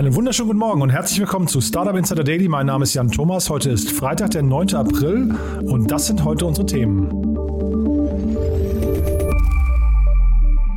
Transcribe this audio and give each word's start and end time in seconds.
Einen 0.00 0.14
wunderschönen 0.14 0.48
guten 0.48 0.60
Morgen 0.60 0.80
und 0.80 0.88
herzlich 0.88 1.20
willkommen 1.20 1.46
zu 1.46 1.60
Startup 1.60 1.94
Insider 1.94 2.24
Daily. 2.24 2.48
Mein 2.48 2.64
Name 2.64 2.84
ist 2.84 2.94
Jan 2.94 3.10
Thomas. 3.10 3.50
Heute 3.50 3.68
ist 3.68 3.92
Freitag, 3.92 4.30
der 4.30 4.42
9. 4.42 4.74
April 4.74 5.34
und 5.60 5.90
das 5.90 6.06
sind 6.06 6.24
heute 6.24 6.46
unsere 6.46 6.64
Themen. 6.64 7.10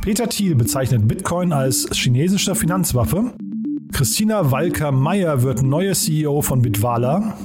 Peter 0.02 0.28
Thiel 0.28 0.54
bezeichnet 0.54 1.08
Bitcoin 1.08 1.54
als 1.54 1.88
chinesische 1.90 2.54
Finanzwaffe. 2.54 3.32
Christina 3.94 4.50
Walker-Meyer 4.50 5.40
wird 5.40 5.62
neue 5.62 5.94
CEO 5.94 6.42
von 6.42 6.60
Bitwala. 6.60 7.38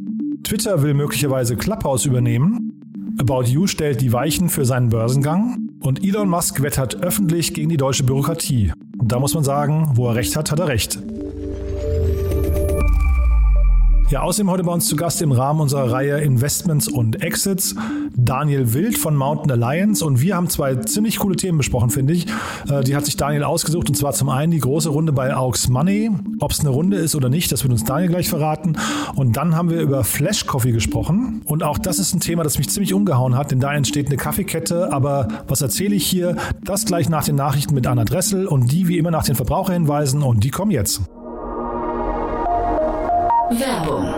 Twitter 0.43 0.84
will 0.84 0.93
möglicherweise 0.93 1.55
Clubhouse 1.55 2.05
übernehmen. 2.05 2.73
About 3.20 3.43
You 3.43 3.68
stellt 3.68 4.02
die 4.02 4.11
Weichen 4.11 4.50
für 4.50 4.66
seinen 4.66 4.89
Börsengang. 4.89 5.70
Und 5.80 6.04
Elon 6.04 6.27
Musk 6.27 6.62
wettert 6.62 7.02
öffentlich 7.02 7.54
gegen 7.54 7.70
die 7.70 7.77
deutsche 7.77 8.04
Bürokratie. 8.04 8.73
Da 9.02 9.18
muss 9.18 9.34
man 9.34 9.46
sagen, 9.46 9.91
wo 9.93 10.09
er 10.09 10.16
recht 10.16 10.35
hat, 10.35 10.52
hat 10.52 10.59
er 10.59 10.68
recht. 10.68 10.99
Ja, 14.09 14.23
außerdem 14.23 14.49
heute 14.49 14.63
bei 14.63 14.72
uns 14.72 14.88
zu 14.88 14.95
Gast 14.95 15.22
im 15.22 15.31
Rahmen 15.31 15.62
unserer 15.62 15.91
Reihe 15.91 16.20
Investments 16.20 16.88
und 16.88 17.22
Exits 17.22 17.76
Daniel 18.16 18.73
Wild 18.73 18.98
von 18.98 19.16
Mountain 19.16 19.52
Alliance 19.52 20.04
und 20.04 20.20
wir 20.20 20.35
haben 20.35 20.49
zwei 20.49 20.73
ziemlich 20.77 21.20
coole 21.20 21.35
Themen 21.35 21.59
besprochen, 21.59 21.91
finde 21.91 22.13
ich. 22.13 22.26
Äh, 22.68 22.84
die 22.84 22.95
hat 22.95 23.05
sich 23.05 23.18
Daniel 23.18 23.44
ausgesucht 23.44 23.88
und 23.88 23.94
zwar 23.94 24.13
zum 24.13 24.30
einen 24.30 24.52
die 24.52 24.59
große 24.59 24.90
Runde 24.90 25.12
bei 25.12 25.35
Aux 25.38 25.70
Money. 25.70 26.09
Ob 26.40 26.49
es 26.49 26.59
eine 26.62 26.70
Runde 26.70 26.98
ist 26.98 27.13
oder 27.13 27.30
nicht, 27.30 27.52
das 27.52 27.62
wird 27.62 27.72
uns 27.72 27.84
Daniel 27.84 28.09
gleich 28.09 28.30
verraten. 28.30 28.77
Und 29.13 29.38
dann 29.38 29.55
haben 29.55 29.70
wir 29.70 29.80
über 29.80 30.04
Flash 30.04 30.48
Coffee 30.48 30.71
gesprochen 30.71 31.44
und 31.46 31.62
auch 31.62 31.77
das 31.77 31.99
ist 31.99 32.16
ein 32.16 32.20
Thema, 32.20 32.44
das 32.44 32.57
mich 32.57 32.68
ziemlich 32.70 32.96
umgehauen 32.96 33.38
hat, 33.38 33.52
denn 33.52 33.60
da 33.60 33.71
entsteht 33.76 34.07
eine 34.07 34.18
Kaffeekette. 34.18 34.91
Aber 34.91 35.27
was 35.48 35.62
erzähle 35.62 35.94
ich 35.94 36.07
hier? 36.07 36.35
Das 36.63 36.85
gleich 36.85 37.10
nach 37.10 37.26
den 37.26 37.35
Nachrichten 37.35 37.76
mit 37.76 37.85
Anna 37.85 38.05
Dressel 38.05 38.48
und 38.48 38.71
die 38.71 38.87
wie 38.87 38.98
immer 38.98 39.12
nach 39.12 39.26
den 39.26 39.35
Verbraucherhinweisen 39.35 40.24
und 40.24 40.43
die 40.43 40.49
kommen 40.49 40.71
jetzt. 40.71 41.04
Werbung. 43.52 44.14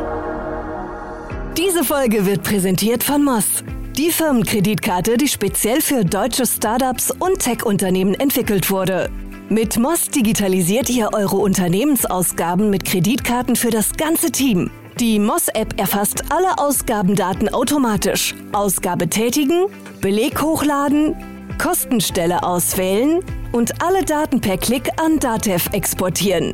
Diese 1.57 1.85
Folge 1.85 2.25
wird 2.25 2.43
präsentiert 2.43 3.01
von 3.01 3.23
Moss. 3.23 3.63
Die 3.95 4.11
Firmenkreditkarte, 4.11 5.15
die 5.15 5.29
speziell 5.29 5.79
für 5.79 6.03
deutsche 6.03 6.45
Startups 6.45 7.11
und 7.11 7.39
Tech-Unternehmen 7.39 8.13
entwickelt 8.13 8.69
wurde. 8.69 9.09
Mit 9.47 9.79
Moss 9.79 10.09
digitalisiert 10.09 10.89
ihr 10.89 11.11
eure 11.13 11.37
Unternehmensausgaben 11.37 12.69
mit 12.69 12.83
Kreditkarten 12.83 13.55
für 13.55 13.69
das 13.69 13.93
ganze 13.93 14.31
Team. 14.33 14.69
Die 14.99 15.17
Moss-App 15.17 15.79
erfasst 15.79 16.25
alle 16.29 16.57
Ausgabendaten 16.57 17.47
automatisch. 17.53 18.35
Ausgabe 18.51 19.07
tätigen, 19.07 19.67
Beleg 20.01 20.41
hochladen, 20.41 21.15
Kostenstelle 21.57 22.43
auswählen 22.43 23.21
und 23.53 23.81
alle 23.81 24.03
Daten 24.03 24.41
per 24.41 24.57
Klick 24.57 24.89
an 24.99 25.19
Datev 25.19 25.69
exportieren. 25.71 26.53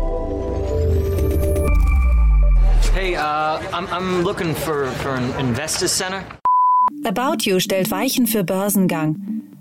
Hey, 2.93 3.15
uh, 3.15 3.57
I'm, 3.71 3.87
I'm 3.87 4.21
looking 4.23 4.53
for, 4.53 4.87
for 4.87 5.11
an 5.11 5.31
investor 5.39 5.87
center. 5.87 6.25
About 7.05 7.45
You 7.45 7.61
stellt 7.61 7.89
Weichen 7.89 8.27
für 8.27 8.43
Börsengang. 8.43 9.15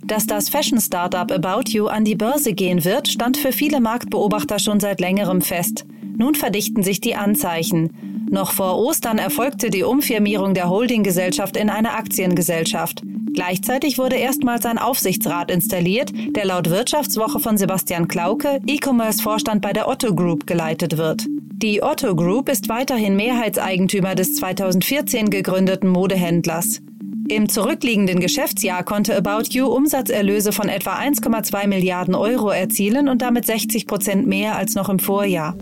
Dass 0.04 0.26
das 0.26 0.48
Fashion-Startup 0.48 1.30
About 1.30 1.70
You 1.70 1.86
an 1.86 2.04
die 2.04 2.16
Börse 2.16 2.54
gehen 2.54 2.84
wird, 2.84 3.06
stand 3.06 3.36
für 3.36 3.52
viele 3.52 3.80
Marktbeobachter 3.80 4.58
schon 4.58 4.80
seit 4.80 5.00
längerem 5.00 5.42
fest. 5.42 5.86
Nun 6.16 6.34
verdichten 6.34 6.82
sich 6.82 7.00
die 7.00 7.14
Anzeichen. 7.14 8.26
Noch 8.28 8.50
vor 8.50 8.76
Ostern 8.76 9.18
erfolgte 9.18 9.70
die 9.70 9.84
Umfirmierung 9.84 10.52
der 10.52 10.68
Holdinggesellschaft 10.68 11.56
in 11.56 11.70
eine 11.70 11.92
Aktiengesellschaft. 11.94 13.02
Gleichzeitig 13.32 13.96
wurde 13.96 14.16
erstmals 14.16 14.66
ein 14.66 14.78
Aufsichtsrat 14.78 15.52
installiert, 15.52 16.10
der 16.34 16.46
laut 16.46 16.68
Wirtschaftswoche 16.68 17.38
von 17.38 17.56
Sebastian 17.56 18.08
Klauke, 18.08 18.60
E-Commerce-Vorstand 18.66 19.62
bei 19.62 19.72
der 19.72 19.86
Otto 19.86 20.16
Group, 20.16 20.48
geleitet 20.48 20.96
wird. 20.96 21.26
Die 21.62 21.82
Otto 21.82 22.16
Group 22.16 22.48
ist 22.48 22.70
weiterhin 22.70 23.16
Mehrheitseigentümer 23.16 24.14
des 24.14 24.36
2014 24.36 25.28
gegründeten 25.28 25.90
Modehändlers. 25.90 26.80
Im 27.28 27.50
zurückliegenden 27.50 28.18
Geschäftsjahr 28.18 28.82
konnte 28.82 29.14
About 29.14 29.50
You 29.50 29.66
Umsatzerlöse 29.66 30.52
von 30.52 30.70
etwa 30.70 30.98
1,2 30.98 31.66
Milliarden 31.66 32.14
Euro 32.14 32.48
erzielen 32.48 33.10
und 33.10 33.20
damit 33.20 33.44
60 33.44 33.86
Prozent 33.86 34.26
mehr 34.26 34.56
als 34.56 34.74
noch 34.74 34.88
im 34.88 34.98
Vorjahr. 34.98 35.54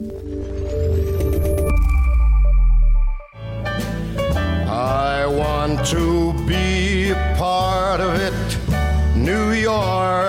I 4.69 5.27
want 5.27 5.85
to 5.91 6.33
be 6.47 7.17
part 7.37 8.01
of 8.01 8.15
it. 8.15 8.33
New 9.17 9.51
York, 9.51 10.28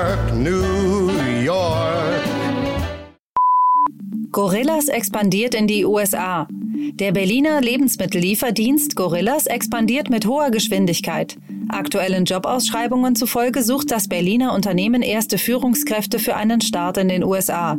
Gorillas 4.40 4.88
expandiert 4.88 5.54
in 5.54 5.68
die 5.68 5.84
USA. 5.84 6.48
Der 6.94 7.12
Berliner 7.12 7.60
Lebensmittellieferdienst 7.60 8.96
Gorillas 8.96 9.48
expandiert 9.48 10.10
mit 10.10 10.26
hoher 10.26 10.50
Geschwindigkeit. 10.50 11.36
Aktuellen 11.68 12.24
Jobausschreibungen 12.24 13.18
zufolge 13.18 13.64
sucht 13.64 13.92
das 13.92 14.08
Berliner 14.08 14.54
Unternehmen 14.54 15.02
erste 15.02 15.38
Führungskräfte 15.38 16.20
für 16.20 16.38
einen 16.38 16.62
Start 16.62 16.98
in 16.98 17.10
den 17.10 17.26
USA. 17.26 17.78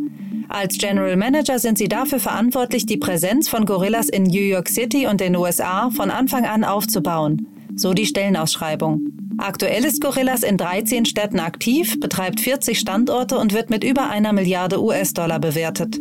Als 0.51 0.77
General 0.77 1.17
Manager 1.17 1.59
sind 1.59 1.79
sie 1.79 1.89
dafür 1.89 2.21
verantwortlich, 2.21 2.85
die 2.85 2.99
Präsenz 2.99 3.49
von 3.49 3.65
Gorillas 3.65 4.11
in 4.11 4.25
New 4.25 4.43
York 4.43 4.69
City 4.69 5.07
und 5.07 5.23
den 5.23 5.37
USA 5.37 5.89
von 5.89 6.11
Anfang 6.11 6.45
an 6.45 6.65
aufzubauen. 6.65 7.47
So 7.75 7.95
die 7.95 8.05
Stellenausschreibung. 8.05 9.01
Aktuell 9.39 9.87
ist 9.87 10.03
Gorillas 10.03 10.43
in 10.43 10.59
13 10.59 11.07
Städten 11.07 11.41
aktiv, 11.41 11.99
betreibt 12.01 12.41
40 12.41 12.79
Standorte 12.79 13.39
und 13.39 13.55
wird 13.55 13.71
mit 13.71 13.83
über 13.83 14.11
einer 14.11 14.35
Milliarde 14.35 14.83
US-Dollar 14.83 15.39
bewertet. 15.39 15.99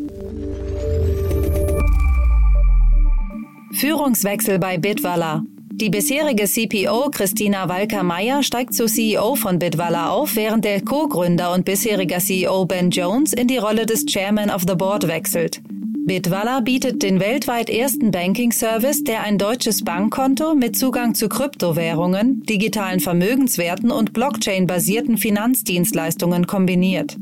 Führungswechsel 3.71 4.59
bei 4.59 4.77
Bitwala. 4.77 5.43
Die 5.71 5.89
bisherige 5.89 6.45
CPO 6.45 7.09
Christina 7.11 7.69
Walker-Meyer 7.69 8.43
steigt 8.43 8.73
zur 8.73 8.87
CEO 8.87 9.35
von 9.35 9.59
Bitwala 9.59 10.09
auf, 10.09 10.35
während 10.35 10.65
der 10.65 10.81
Co-Gründer 10.81 11.53
und 11.53 11.65
bisheriger 11.65 12.17
CEO 12.17 12.65
Ben 12.65 12.89
Jones 12.89 13.31
in 13.31 13.47
die 13.47 13.57
Rolle 13.57 13.85
des 13.85 14.05
Chairman 14.05 14.49
of 14.49 14.63
the 14.67 14.75
Board 14.75 15.07
wechselt. 15.07 15.61
Bitwala 16.05 16.61
bietet 16.61 17.03
den 17.03 17.19
weltweit 17.19 17.69
ersten 17.69 18.09
Banking-Service, 18.09 19.03
der 19.03 19.21
ein 19.21 19.37
deutsches 19.37 19.83
Bankkonto 19.83 20.55
mit 20.55 20.75
Zugang 20.75 21.13
zu 21.13 21.29
Kryptowährungen, 21.29 22.41
digitalen 22.41 22.99
Vermögenswerten 22.99 23.91
und 23.91 24.13
Blockchain-basierten 24.13 25.17
Finanzdienstleistungen 25.17 26.47
kombiniert. 26.47 27.15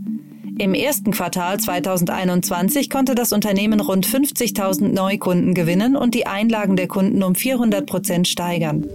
Im 0.59 0.73
ersten 0.73 1.11
Quartal 1.11 1.59
2021 1.59 2.89
konnte 2.89 3.13
das 3.13 3.31
Unternehmen 3.31 3.79
rund 3.79 4.07
50.000 4.07 4.87
Neukunden 4.87 5.53
gewinnen 5.53 5.95
und 5.95 6.15
die 6.15 6.25
Einlagen 6.25 6.75
der 6.75 6.87
Kunden 6.87 7.21
um 7.21 7.35
400 7.35 7.85
Prozent 7.85 8.27
steigern. 8.27 8.87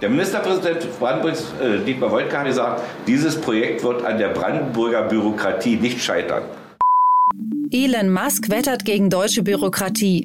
Der 0.00 0.10
Ministerpräsident 0.10 0.86
Brandenburgs, 1.00 1.44
äh, 1.60 1.84
Dietmar 1.84 2.12
Woidke, 2.12 2.38
hat 2.38 2.46
gesagt, 2.46 2.82
dieses 3.08 3.40
Projekt 3.40 3.82
wird 3.82 4.04
an 4.04 4.18
der 4.18 4.28
Brandenburger 4.28 5.02
Bürokratie 5.02 5.76
nicht 5.76 6.00
scheitern. 6.00 6.42
Elon 7.72 8.10
Musk 8.10 8.48
wettert 8.48 8.84
gegen 8.84 9.10
deutsche 9.10 9.42
Bürokratie. 9.42 10.24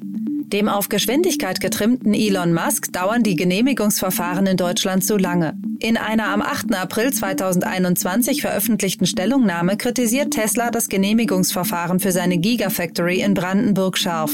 Dem 0.54 0.68
auf 0.68 0.90
Geschwindigkeit 0.90 1.62
getrimmten 1.62 2.14
Elon 2.14 2.54
Musk 2.54 2.92
dauern 2.92 3.24
die 3.24 3.38
Genehmigungsverfahren 3.38 4.46
in 4.48 4.58
Deutschland 4.58 5.06
zu 5.06 5.16
lange. 5.16 5.54
In 5.80 5.96
einer 5.96 6.28
am 6.28 6.42
8. 6.42 6.76
April 6.76 7.14
2021 7.14 8.42
veröffentlichten 8.42 9.06
Stellungnahme 9.06 9.78
kritisiert 9.78 10.32
Tesla 10.32 10.70
das 10.70 10.90
Genehmigungsverfahren 10.90 12.02
für 12.02 12.12
seine 12.12 12.38
Gigafactory 12.38 13.22
in 13.22 13.34
Brandenburg 13.34 13.98
scharf. 13.98 14.32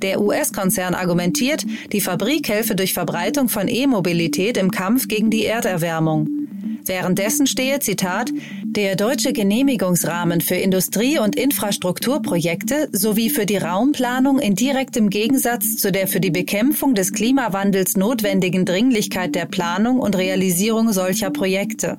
Der 0.00 0.22
US-Konzern 0.22 0.94
argumentiert, 0.94 1.66
die 1.92 2.00
Fabrik 2.00 2.48
helfe 2.48 2.74
durch 2.74 2.94
Verbreitung 2.94 3.50
von 3.50 3.68
E-Mobilität 3.68 4.56
im 4.56 4.70
Kampf 4.70 5.06
gegen 5.06 5.28
die 5.28 5.44
Erderwärmung. 5.44 6.41
Währenddessen 6.86 7.46
stehe, 7.46 7.78
Zitat, 7.78 8.30
der 8.64 8.96
deutsche 8.96 9.32
Genehmigungsrahmen 9.32 10.40
für 10.40 10.56
Industrie- 10.56 11.18
und 11.18 11.36
Infrastrukturprojekte 11.36 12.88
sowie 12.92 13.30
für 13.30 13.46
die 13.46 13.56
Raumplanung 13.56 14.40
in 14.40 14.54
direktem 14.54 15.08
Gegensatz 15.08 15.76
zu 15.76 15.92
der 15.92 16.08
für 16.08 16.20
die 16.20 16.30
Bekämpfung 16.30 16.94
des 16.94 17.12
Klimawandels 17.12 17.96
notwendigen 17.96 18.64
Dringlichkeit 18.64 19.34
der 19.34 19.46
Planung 19.46 20.00
und 20.00 20.16
Realisierung 20.16 20.92
solcher 20.92 21.30
Projekte. 21.30 21.96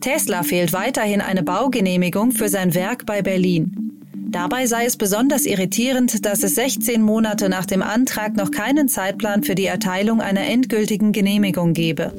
Tesla 0.00 0.44
fehlt 0.44 0.72
weiterhin 0.72 1.20
eine 1.20 1.42
Baugenehmigung 1.42 2.30
für 2.30 2.48
sein 2.48 2.74
Werk 2.74 3.04
bei 3.04 3.22
Berlin. 3.22 3.88
Dabei 4.30 4.66
sei 4.66 4.84
es 4.84 4.96
besonders 4.96 5.46
irritierend, 5.46 6.26
dass 6.26 6.42
es 6.42 6.54
16 6.54 7.00
Monate 7.00 7.48
nach 7.48 7.64
dem 7.64 7.82
Antrag 7.82 8.36
noch 8.36 8.50
keinen 8.50 8.86
Zeitplan 8.86 9.42
für 9.42 9.54
die 9.54 9.64
Erteilung 9.64 10.20
einer 10.20 10.46
endgültigen 10.46 11.12
Genehmigung 11.12 11.72
gebe. 11.72 12.12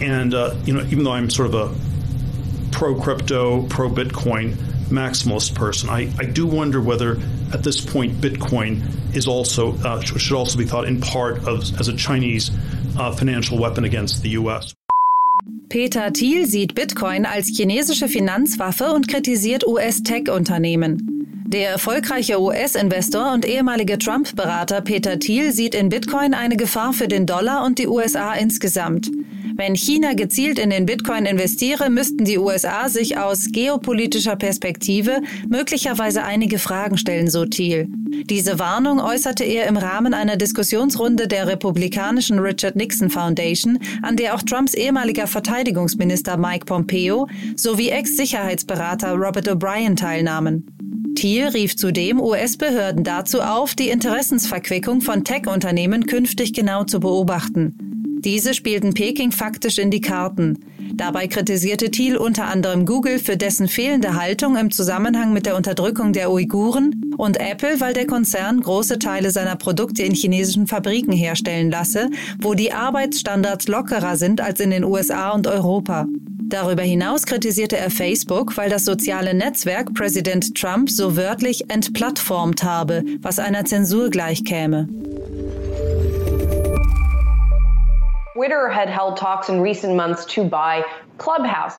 And 0.00 0.34
uh, 0.34 0.54
you 0.64 0.74
know, 0.74 0.82
even 0.82 1.04
though 1.04 1.12
I'm 1.12 1.30
sort 1.30 1.52
of 1.52 1.54
a 1.54 1.74
pro 2.72 3.00
crypto, 3.00 3.62
pro 3.68 3.88
Bitcoin 3.88 4.54
maximalist 4.88 5.54
person, 5.54 5.88
I, 5.88 6.12
I 6.18 6.24
do 6.24 6.46
wonder 6.46 6.80
whether 6.80 7.18
at 7.52 7.62
this 7.62 7.80
point 7.80 8.20
Bitcoin 8.20 8.82
is 9.14 9.26
also 9.26 9.74
uh, 9.78 10.00
should 10.00 10.36
also 10.36 10.58
be 10.58 10.64
thought 10.64 10.86
in 10.86 11.00
part 11.00 11.38
of 11.46 11.78
as 11.80 11.88
a 11.88 11.96
Chinese 11.96 12.50
uh, 12.98 13.12
financial 13.12 13.58
weapon 13.58 13.84
against 13.84 14.22
the 14.22 14.30
U.S. 14.30 14.74
Peter 15.68 16.12
Thiel 16.12 16.46
sieht 16.46 16.74
Bitcoin 16.74 17.26
als 17.26 17.48
chinesische 17.48 18.08
Finanzwaffe 18.08 18.92
und 18.92 19.08
kritisiert 19.08 19.66
US-Tech-Unternehmen. 19.66 21.44
Der 21.48 21.70
erfolgreiche 21.70 22.40
US-Investor 22.40 23.32
und 23.32 23.44
ehemalige 23.44 23.98
Trump-Berater 23.98 24.80
Peter 24.80 25.18
Thiel 25.18 25.52
sieht 25.52 25.74
in 25.74 25.88
Bitcoin 25.88 26.34
eine 26.34 26.56
Gefahr 26.56 26.92
für 26.92 27.08
den 27.08 27.26
Dollar 27.26 27.64
und 27.64 27.78
die 27.78 27.86
USA 27.86 28.34
insgesamt. 28.34 29.10
Wenn 29.58 29.74
China 29.74 30.12
gezielt 30.12 30.58
in 30.58 30.68
den 30.68 30.84
Bitcoin 30.84 31.24
investiere, 31.24 31.88
müssten 31.88 32.26
die 32.26 32.36
USA 32.36 32.90
sich 32.90 33.16
aus 33.16 33.46
geopolitischer 33.50 34.36
Perspektive 34.36 35.22
möglicherweise 35.48 36.24
einige 36.24 36.58
Fragen 36.58 36.98
stellen, 36.98 37.30
so 37.30 37.46
Thiel. 37.46 37.88
Diese 38.28 38.58
Warnung 38.58 39.00
äußerte 39.00 39.44
er 39.44 39.66
im 39.66 39.78
Rahmen 39.78 40.12
einer 40.12 40.36
Diskussionsrunde 40.36 41.26
der 41.26 41.46
republikanischen 41.46 42.38
Richard 42.38 42.76
Nixon 42.76 43.08
Foundation, 43.08 43.78
an 44.02 44.16
der 44.16 44.34
auch 44.34 44.42
Trumps 44.42 44.74
ehemaliger 44.74 45.26
Verteidigungsminister 45.26 46.36
Mike 46.36 46.66
Pompeo 46.66 47.26
sowie 47.56 47.88
Ex-Sicherheitsberater 47.88 49.12
Robert 49.12 49.48
O'Brien 49.48 49.96
teilnahmen. 49.96 50.66
Thiel 51.14 51.48
rief 51.48 51.76
zudem 51.76 52.20
US-Behörden 52.20 53.04
dazu 53.04 53.40
auf, 53.40 53.74
die 53.74 53.88
Interessensverquickung 53.88 55.00
von 55.00 55.24
Tech-Unternehmen 55.24 56.04
künftig 56.04 56.52
genau 56.52 56.84
zu 56.84 57.00
beobachten. 57.00 57.85
Diese 58.18 58.54
spielten 58.54 58.94
Peking 58.94 59.30
faktisch 59.30 59.78
in 59.78 59.90
die 59.90 60.00
Karten. 60.00 60.58
Dabei 60.94 61.26
kritisierte 61.26 61.90
Thiel 61.90 62.16
unter 62.16 62.46
anderem 62.46 62.86
Google 62.86 63.18
für 63.18 63.36
dessen 63.36 63.68
fehlende 63.68 64.14
Haltung 64.14 64.56
im 64.56 64.70
Zusammenhang 64.70 65.32
mit 65.32 65.46
der 65.46 65.56
Unterdrückung 65.56 66.12
der 66.12 66.30
Uiguren 66.30 67.12
und 67.18 67.38
Apple, 67.38 67.80
weil 67.80 67.92
der 67.92 68.06
Konzern 68.06 68.60
große 68.60 68.98
Teile 68.98 69.30
seiner 69.30 69.56
Produkte 69.56 70.02
in 70.02 70.14
chinesischen 70.14 70.66
Fabriken 70.66 71.12
herstellen 71.12 71.70
lasse, 71.70 72.08
wo 72.40 72.54
die 72.54 72.72
Arbeitsstandards 72.72 73.68
lockerer 73.68 74.16
sind 74.16 74.40
als 74.40 74.60
in 74.60 74.70
den 74.70 74.84
USA 74.84 75.30
und 75.30 75.46
Europa. 75.46 76.06
Darüber 76.48 76.82
hinaus 76.82 77.26
kritisierte 77.26 77.76
er 77.76 77.90
Facebook, 77.90 78.56
weil 78.56 78.70
das 78.70 78.84
soziale 78.84 79.34
Netzwerk 79.34 79.92
Präsident 79.94 80.54
Trump 80.54 80.88
so 80.88 81.16
wörtlich 81.16 81.68
entplattformt 81.70 82.62
habe, 82.62 83.02
was 83.20 83.40
einer 83.40 83.64
Zensur 83.64 84.10
gleichkäme. 84.10 84.88
Twitter 88.36 88.68
had 88.68 88.90
held 88.90 89.16
talks 89.16 89.48
in 89.48 89.62
recent 89.62 89.96
months 89.96 90.26
to 90.26 90.44
buy 90.44 90.84
Clubhouse. 91.16 91.78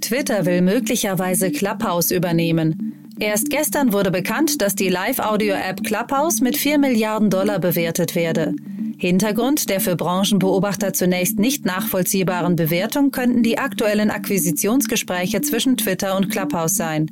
Twitter 0.00 0.46
will 0.46 0.62
möglicherweise 0.62 1.50
Clubhouse 1.50 2.12
übernehmen. 2.12 3.10
Erst 3.18 3.50
gestern 3.50 3.92
wurde 3.92 4.12
bekannt, 4.12 4.62
dass 4.62 4.76
die 4.76 4.88
Live-Audio-App 4.88 5.82
Clubhouse 5.82 6.40
mit 6.40 6.56
4 6.56 6.78
Milliarden 6.78 7.30
Dollar 7.30 7.58
bewertet 7.58 8.14
werde. 8.14 8.54
Hintergrund 8.96 9.68
der 9.68 9.80
für 9.80 9.96
Branchenbeobachter 9.96 10.92
zunächst 10.92 11.40
nicht 11.40 11.64
nachvollziehbaren 11.64 12.54
Bewertung 12.54 13.10
könnten 13.10 13.42
die 13.42 13.58
aktuellen 13.58 14.12
Akquisitionsgespräche 14.12 15.40
zwischen 15.40 15.76
Twitter 15.76 16.16
und 16.16 16.30
Clubhouse 16.30 16.76
sein. 16.76 17.10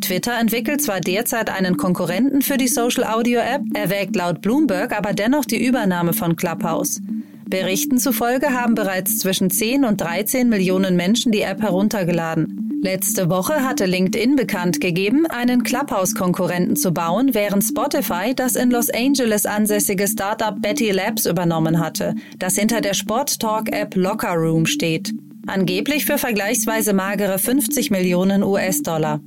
Twitter 0.00 0.38
entwickelt 0.38 0.80
zwar 0.82 1.00
derzeit 1.00 1.50
einen 1.50 1.76
Konkurrenten 1.76 2.42
für 2.42 2.58
die 2.58 2.68
Social 2.68 3.02
Audio 3.02 3.40
App, 3.40 3.62
erwägt 3.74 4.14
laut 4.14 4.40
Bloomberg 4.40 4.96
aber 4.96 5.14
dennoch 5.14 5.44
die 5.44 5.66
Übernahme 5.66 6.12
von 6.12 6.36
Clubhouse. 6.36 7.00
Berichten 7.48 7.98
zufolge 7.98 8.52
haben 8.52 8.74
bereits 8.74 9.18
zwischen 9.18 9.48
10 9.50 9.84
und 9.84 10.00
13 10.00 10.50
Millionen 10.50 10.96
Menschen 10.96 11.32
die 11.32 11.40
App 11.40 11.62
heruntergeladen. 11.62 12.80
Letzte 12.82 13.30
Woche 13.30 13.64
hatte 13.66 13.86
LinkedIn 13.86 14.36
bekannt 14.36 14.80
gegeben, 14.80 15.26
einen 15.26 15.62
Clubhouse-Konkurrenten 15.62 16.76
zu 16.76 16.92
bauen, 16.92 17.34
während 17.34 17.64
Spotify 17.64 18.34
das 18.36 18.54
in 18.54 18.70
Los 18.70 18.90
Angeles 18.90 19.46
ansässige 19.46 20.06
Startup 20.06 20.60
Betty 20.60 20.90
Labs 20.90 21.24
übernommen 21.24 21.80
hatte, 21.80 22.14
das 22.38 22.56
hinter 22.56 22.82
der 22.82 22.94
Sport-Talk-App 22.94 23.96
Locker 23.96 24.34
Room 24.34 24.66
steht. 24.66 25.12
Angeblich 25.46 26.04
für 26.04 26.18
vergleichsweise 26.18 26.92
magere 26.92 27.38
50 27.38 27.90
Millionen 27.90 28.42
US-Dollar. 28.44 29.20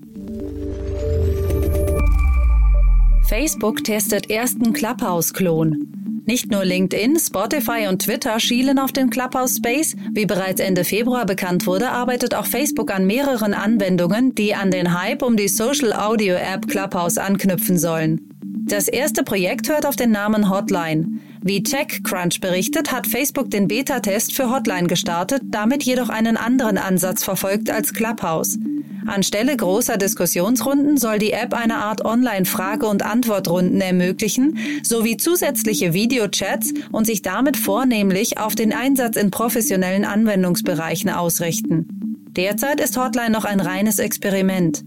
Facebook 3.27 3.83
testet 3.83 4.29
ersten 4.29 4.73
Clubhouse-Klon. 4.73 6.00
Nicht 6.25 6.51
nur 6.51 6.63
LinkedIn, 6.63 7.17
Spotify 7.19 7.87
und 7.89 8.03
Twitter 8.03 8.39
schielen 8.39 8.77
auf 8.77 8.91
den 8.91 9.09
Clubhouse 9.09 9.57
Space. 9.57 9.95
Wie 10.13 10.25
bereits 10.25 10.61
Ende 10.61 10.83
Februar 10.83 11.25
bekannt 11.25 11.65
wurde, 11.65 11.89
arbeitet 11.89 12.35
auch 12.35 12.45
Facebook 12.45 12.91
an 12.91 13.07
mehreren 13.07 13.53
Anwendungen, 13.53 14.35
die 14.35 14.53
an 14.53 14.69
den 14.69 14.99
Hype 14.99 15.23
um 15.23 15.35
die 15.35 15.47
Social 15.47 15.93
Audio 15.93 16.35
App 16.35 16.67
Clubhouse 16.67 17.17
anknüpfen 17.17 17.79
sollen. 17.79 18.21
Das 18.67 18.87
erste 18.87 19.23
Projekt 19.23 19.69
hört 19.69 19.85
auf 19.85 19.95
den 19.95 20.11
Namen 20.11 20.49
Hotline. 20.49 21.19
Wie 21.41 21.63
TechCrunch 21.63 22.39
berichtet, 22.39 22.91
hat 22.91 23.07
Facebook 23.07 23.49
den 23.49 23.67
Beta-Test 23.67 24.35
für 24.35 24.51
Hotline 24.51 24.87
gestartet, 24.87 25.41
damit 25.45 25.83
jedoch 25.83 26.09
einen 26.09 26.37
anderen 26.37 26.77
Ansatz 26.77 27.23
verfolgt 27.23 27.71
als 27.71 27.93
Clubhouse. 27.93 28.59
Anstelle 29.05 29.55
großer 29.55 29.97
Diskussionsrunden 29.97 30.97
soll 30.97 31.19
die 31.19 31.31
App 31.31 31.53
eine 31.53 31.77
Art 31.77 32.05
Online-Frage- 32.05 32.87
und 32.87 33.03
Antwortrunden 33.03 33.81
ermöglichen, 33.81 34.57
sowie 34.83 35.17
zusätzliche 35.17 35.93
Videochats 35.93 36.73
und 36.91 37.05
sich 37.05 37.21
damit 37.21 37.57
vornehmlich 37.57 38.37
auf 38.37 38.55
den 38.55 38.73
Einsatz 38.73 39.15
in 39.17 39.31
professionellen 39.31 40.05
Anwendungsbereichen 40.05 41.09
ausrichten. 41.09 41.87
Derzeit 42.35 42.79
ist 42.79 42.97
Hotline 42.97 43.31
noch 43.31 43.45
ein 43.45 43.59
reines 43.59 43.99
Experiment. 43.99 44.83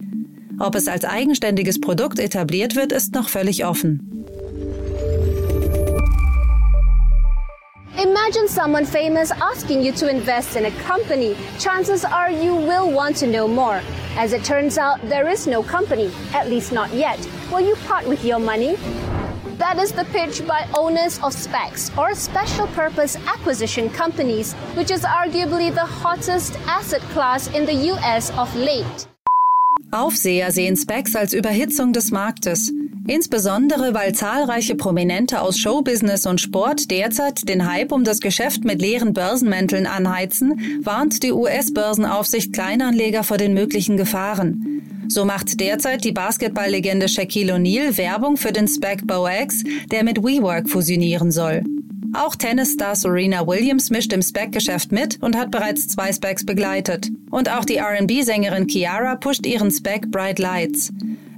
Ob 0.58 0.74
es 0.76 0.88
als 0.88 1.04
eigenständiges 1.04 1.80
Produkt 1.80 2.18
etabliert 2.18 2.76
wird, 2.76 2.92
ist 2.92 3.14
noch 3.14 3.28
völlig 3.28 3.66
offen. 3.66 4.23
Imagine 7.98 8.48
someone 8.48 8.84
famous 8.84 9.30
asking 9.30 9.80
you 9.80 9.92
to 9.92 10.08
invest 10.08 10.56
in 10.56 10.64
a 10.64 10.70
company. 10.82 11.36
Chances 11.60 12.04
are 12.04 12.28
you 12.28 12.52
will 12.52 12.90
want 12.90 13.16
to 13.18 13.26
know 13.28 13.46
more. 13.46 13.80
As 14.16 14.32
it 14.32 14.42
turns 14.42 14.78
out, 14.78 15.00
there 15.02 15.28
is 15.28 15.46
no 15.46 15.62
company, 15.62 16.10
at 16.32 16.50
least 16.50 16.72
not 16.72 16.92
yet. 16.92 17.18
Will 17.52 17.60
you 17.60 17.76
part 17.86 18.04
with 18.08 18.24
your 18.24 18.40
money? 18.40 18.76
That 19.58 19.78
is 19.78 19.92
the 19.92 20.04
pitch 20.06 20.44
by 20.44 20.66
owners 20.74 21.18
of 21.18 21.32
SPACs, 21.32 21.96
or 21.96 22.16
special 22.16 22.66
purpose 22.68 23.16
acquisition 23.28 23.88
companies, 23.90 24.54
which 24.74 24.90
is 24.90 25.02
arguably 25.04 25.72
the 25.72 25.86
hottest 25.86 26.58
asset 26.66 27.02
class 27.12 27.46
in 27.54 27.64
the 27.64 27.94
US 27.94 28.30
of 28.36 28.52
late. 28.56 29.06
Aufseher 29.92 30.50
sehen 30.50 30.74
Specs 30.74 31.14
als 31.14 31.32
Überhitzung 31.32 31.92
des 31.92 32.10
Marktes. 32.10 32.72
Insbesondere 33.06 33.92
weil 33.92 34.14
zahlreiche 34.14 34.76
Prominente 34.76 35.42
aus 35.42 35.58
Showbusiness 35.58 36.24
und 36.24 36.40
Sport 36.40 36.90
derzeit 36.90 37.46
den 37.48 37.70
Hype 37.70 37.92
um 37.92 38.02
das 38.02 38.20
Geschäft 38.20 38.64
mit 38.64 38.80
leeren 38.80 39.12
Börsenmänteln 39.12 39.86
anheizen, 39.86 40.80
warnt 40.82 41.22
die 41.22 41.32
US-Börsenaufsicht 41.32 42.54
Kleinanleger 42.54 43.22
vor 43.22 43.36
den 43.36 43.52
möglichen 43.52 43.98
Gefahren. 43.98 44.82
So 45.08 45.26
macht 45.26 45.60
derzeit 45.60 46.02
die 46.04 46.12
Basketballlegende 46.12 47.08
Shaquille 47.08 47.54
O'Neal 47.54 47.98
Werbung 47.98 48.38
für 48.38 48.52
den 48.52 48.66
Spec 48.68 49.06
BoX, 49.06 49.62
der 49.90 50.02
mit 50.02 50.22
WeWork 50.22 50.70
fusionieren 50.70 51.30
soll. 51.30 51.62
Auch 52.14 52.36
Tennisstar 52.36 52.94
Serena 52.94 53.46
Williams 53.46 53.90
mischt 53.90 54.12
im 54.12 54.22
Spec-Geschäft 54.22 54.92
mit 54.92 55.20
und 55.20 55.36
hat 55.36 55.50
bereits 55.50 55.88
zwei 55.88 56.12
Specs 56.12 56.46
begleitet. 56.46 57.10
Und 57.30 57.50
auch 57.50 57.64
die 57.64 57.76
R&B-Sängerin 57.76 58.68
Kiara 58.68 59.16
pusht 59.16 59.44
ihren 59.44 59.70
Spec 59.72 60.10
Bright 60.10 60.38
Lights. 60.38 60.92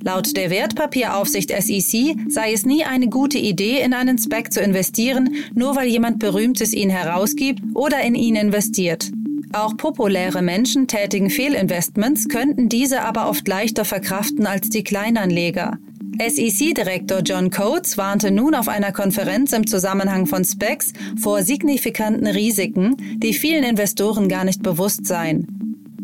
Laut 0.07 0.37
der 0.37 0.51
Wertpapieraufsicht 0.51 1.51
SEC 1.51 2.15
sei 2.29 2.53
es 2.53 2.65
nie 2.65 2.85
eine 2.85 3.09
gute 3.09 3.39
Idee, 3.39 3.81
in 3.81 3.93
einen 3.93 4.19
Spec 4.19 4.53
zu 4.53 4.61
investieren, 4.61 5.35
nur 5.53 5.75
weil 5.75 5.89
jemand 5.89 6.21
Berühmtes 6.21 6.73
ihn 6.75 6.91
herausgibt 6.91 7.61
oder 7.75 8.01
in 8.03 8.15
ihn 8.15 8.37
investiert. 8.37 9.11
Auch 9.53 9.77
populäre 9.77 10.43
Menschen 10.43 10.87
tätigen 10.87 11.29
Fehlinvestments, 11.29 12.29
könnten 12.29 12.69
diese 12.69 13.03
aber 13.03 13.29
oft 13.29 13.49
leichter 13.49 13.85
verkraften 13.85 14.47
als 14.47 14.69
die 14.69 14.85
Kleinanleger. 14.85 15.77
SEC-Direktor 16.25 17.23
John 17.23 17.51
Coates 17.51 17.99
warnte 17.99 18.31
nun 18.31 18.55
auf 18.55 18.69
einer 18.69 18.93
Konferenz 18.93 19.53
im 19.55 19.67
Zusammenhang 19.67 20.27
von 20.27 20.45
Specs 20.45 20.93
vor 21.21 21.43
signifikanten 21.43 22.29
Risiken, 22.29 22.97
die 23.17 23.35
vielen 23.35 23.65
Investoren 23.65 24.29
gar 24.29 24.45
nicht 24.45 24.63
bewusst 24.63 25.05
seien. 25.05 25.56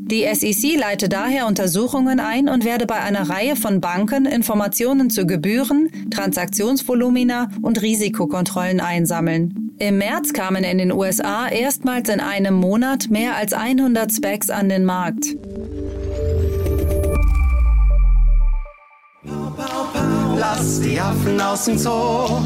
Die 0.04 0.26
SEC 0.34 0.78
leite 0.78 1.08
daher 1.08 1.46
Untersuchungen 1.46 2.20
ein 2.20 2.48
und 2.48 2.64
werde 2.64 2.86
bei 2.86 2.96
einer 2.96 3.30
Reihe 3.30 3.56
von 3.56 3.80
Banken 3.80 4.26
Informationen 4.26 5.10
zu 5.10 5.26
Gebühren, 5.26 5.90
Transaktionsvolumina 6.10 7.48
und 7.62 7.80
Risikokontrollen 7.80 8.80
einsammeln. 8.80 9.70
Im 9.78 9.98
März 9.98 10.32
kamen 10.32 10.64
in 10.64 10.78
den 10.78 10.92
USA 10.92 11.48
erstmals 11.48 12.08
in 12.08 12.20
einem 12.20 12.54
Monat 12.54 13.08
mehr 13.10 13.36
als 13.36 13.52
100 13.52 14.12
Specs 14.12 14.50
an 14.50 14.68
den 14.68 14.84
Markt. 14.84 15.36
Lass 20.36 20.80
die 20.80 21.00
Affen 21.00 21.40
aus 21.40 21.64
dem 21.64 21.78
Zoo. 21.78 22.40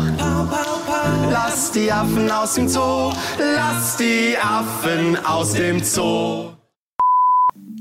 Lass 1.30 1.72
die 1.72 1.90
Affen 1.90 2.30
aus 2.30 2.54
dem 2.54 2.68
Zoo. 2.68 3.12
Lass 3.38 3.96
die 3.96 4.36
Affen 4.38 5.16
aus 5.24 5.52
dem 5.54 5.82
Zoo. 5.82 6.55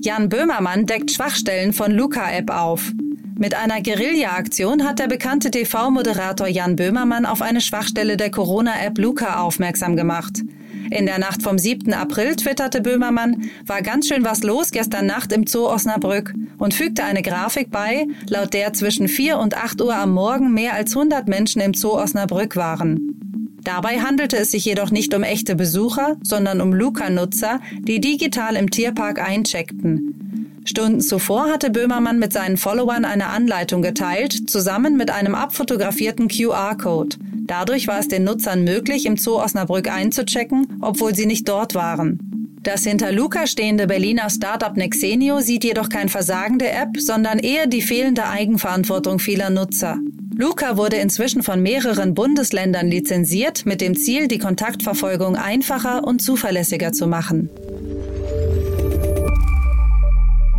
Jan 0.06 0.30
Böhmermann 0.30 0.86
deckt 0.86 1.10
Schwachstellen 1.10 1.74
von 1.74 1.92
Luca-App 1.92 2.52
auf. 2.52 2.92
Mit 3.40 3.56
einer 3.56 3.82
Guerilla-Aktion 3.82 4.84
hat 4.84 5.00
der 5.00 5.08
bekannte 5.08 5.50
TV-Moderator 5.50 6.46
Jan 6.46 6.76
Böhmermann 6.76 7.26
auf 7.26 7.42
eine 7.42 7.60
Schwachstelle 7.60 8.16
der 8.16 8.30
Corona-App 8.30 9.00
Luca 9.00 9.42
aufmerksam 9.42 9.96
gemacht. 9.96 10.44
In 10.92 11.08
der 11.08 11.18
Nacht 11.18 11.42
vom 11.42 11.58
7. 11.58 11.92
April 11.96 12.36
twitterte 12.36 12.82
Böhmermann, 12.82 13.50
war 13.66 13.82
ganz 13.82 14.08
schön 14.08 14.24
was 14.24 14.44
los 14.44 14.70
gestern 14.70 15.08
Nacht 15.08 15.34
im 15.34 15.48
Zoo 15.48 15.68
Osnabrück 15.68 16.36
und 16.60 16.76
fügte 16.76 17.04
eine 17.04 17.24
Grafik 17.24 17.72
bei, 17.72 18.06
laut 18.30 18.54
der 18.54 18.74
zwischen 18.74 19.08
4 19.08 19.40
und 19.40 19.58
8 19.58 19.82
Uhr 19.82 19.96
am 19.96 20.12
Morgen 20.12 20.54
mehr 20.54 20.76
als 20.76 20.96
100 20.96 21.28
Menschen 21.28 21.64
im 21.64 21.74
Zoo 21.74 21.98
Osnabrück 22.00 22.56
waren. 22.56 23.25
Dabei 23.66 24.00
handelte 24.00 24.38
es 24.38 24.52
sich 24.52 24.64
jedoch 24.64 24.92
nicht 24.92 25.14
um 25.16 25.24
echte 25.24 25.56
Besucher, 25.56 26.18
sondern 26.22 26.62
um 26.62 26.72
Luca-Nutzer, 26.72 27.60
die 27.80 28.00
digital 28.00 28.56
im 28.56 28.70
Tierpark 28.70 29.20
eincheckten. 29.20 30.62
Stunden 30.66 31.02
zuvor 31.02 31.52
hatte 31.52 31.72
Böhmermann 31.72 32.20
mit 32.20 32.32
seinen 32.32 32.58
Followern 32.58 33.06
eine 33.06 33.28
Anleitung 33.28 33.82
geteilt, 33.82 34.50
zusammen 34.50 34.98
mit 34.98 35.10
einem 35.10 35.34
abfotografierten 35.34 36.28
QR-Code. 36.28 37.18
Dadurch 37.48 37.88
war 37.88 38.00
es 38.00 38.08
den 38.08 38.24
Nutzern 38.24 38.64
möglich, 38.64 39.08
im 39.08 39.18
Zoo 39.18 39.42
Osnabrück 39.42 39.92
einzuchecken, 39.92 40.78
obwohl 40.82 41.16
sie 41.16 41.26
nicht 41.26 41.50
dort 41.50 41.74
waren. 41.74 42.60
Das 42.62 42.84
hinter 42.84 43.12
Luca 43.12 43.48
stehende 43.48 43.88
Berliner 43.88 44.30
Startup 44.30 44.78
Nexenio 44.78 45.40
sieht 45.40 45.64
jedoch 45.64 45.90
kein 45.90 46.10
Versagen 46.10 46.60
der 46.60 46.80
App, 46.80 47.00
sondern 47.00 47.40
eher 47.40 47.66
die 47.66 47.82
fehlende 47.82 48.28
Eigenverantwortung 48.28 49.18
vieler 49.18 49.50
Nutzer. 49.50 49.98
Luca 50.38 50.76
wurde 50.76 50.98
inzwischen 50.98 51.44
von 51.44 51.62
mehreren 51.62 52.14
Bundesländern 52.14 52.88
lizenziert, 52.88 53.66
mit 53.66 53.80
dem 53.80 53.96
Ziel, 53.96 54.28
die 54.28 54.38
Kontaktverfolgung 54.38 55.38
einfacher 55.38 56.04
und 56.04 56.22
zuverlässiger 56.22 56.92
zu 56.92 57.08
machen. 57.08 57.50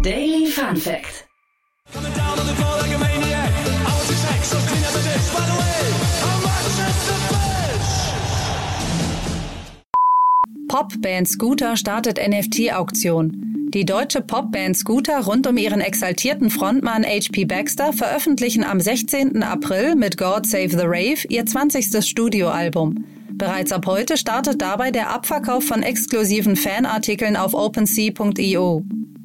Daily 0.02 0.47
Fun 0.47 0.76
Fact. 0.76 1.26
Popband 10.68 11.28
Scooter 11.28 11.76
startet 11.76 12.18
NFT-Auktion. 12.18 13.56
Die 13.76 13.85
deutsche 13.85 14.23
Popband 14.23 14.75
Scooter 14.75 15.26
rund 15.26 15.47
um 15.47 15.59
ihren 15.59 15.83
exaltierten 15.83 16.49
Frontmann 16.49 17.04
H.P. 17.04 17.45
Baxter 17.45 17.92
veröffentlichen 17.92 18.64
am 18.64 18.80
16. 18.80 19.42
April 19.42 19.97
mit 19.97 20.16
God 20.16 20.47
Save 20.47 20.71
the 20.71 20.87
Rave 20.87 21.28
ihr 21.28 21.45
20. 21.45 22.02
Studioalbum. 22.02 23.04
Bereits 23.33 23.73
ab 23.73 23.85
heute 23.85 24.16
startet 24.16 24.62
dabei 24.62 24.92
der 24.92 25.11
Abverkauf 25.11 25.62
von 25.66 25.83
exklusiven 25.83 26.56
Fanartikeln 26.56 27.37
auf 27.37 27.52
OpenSea.io. 27.52 28.83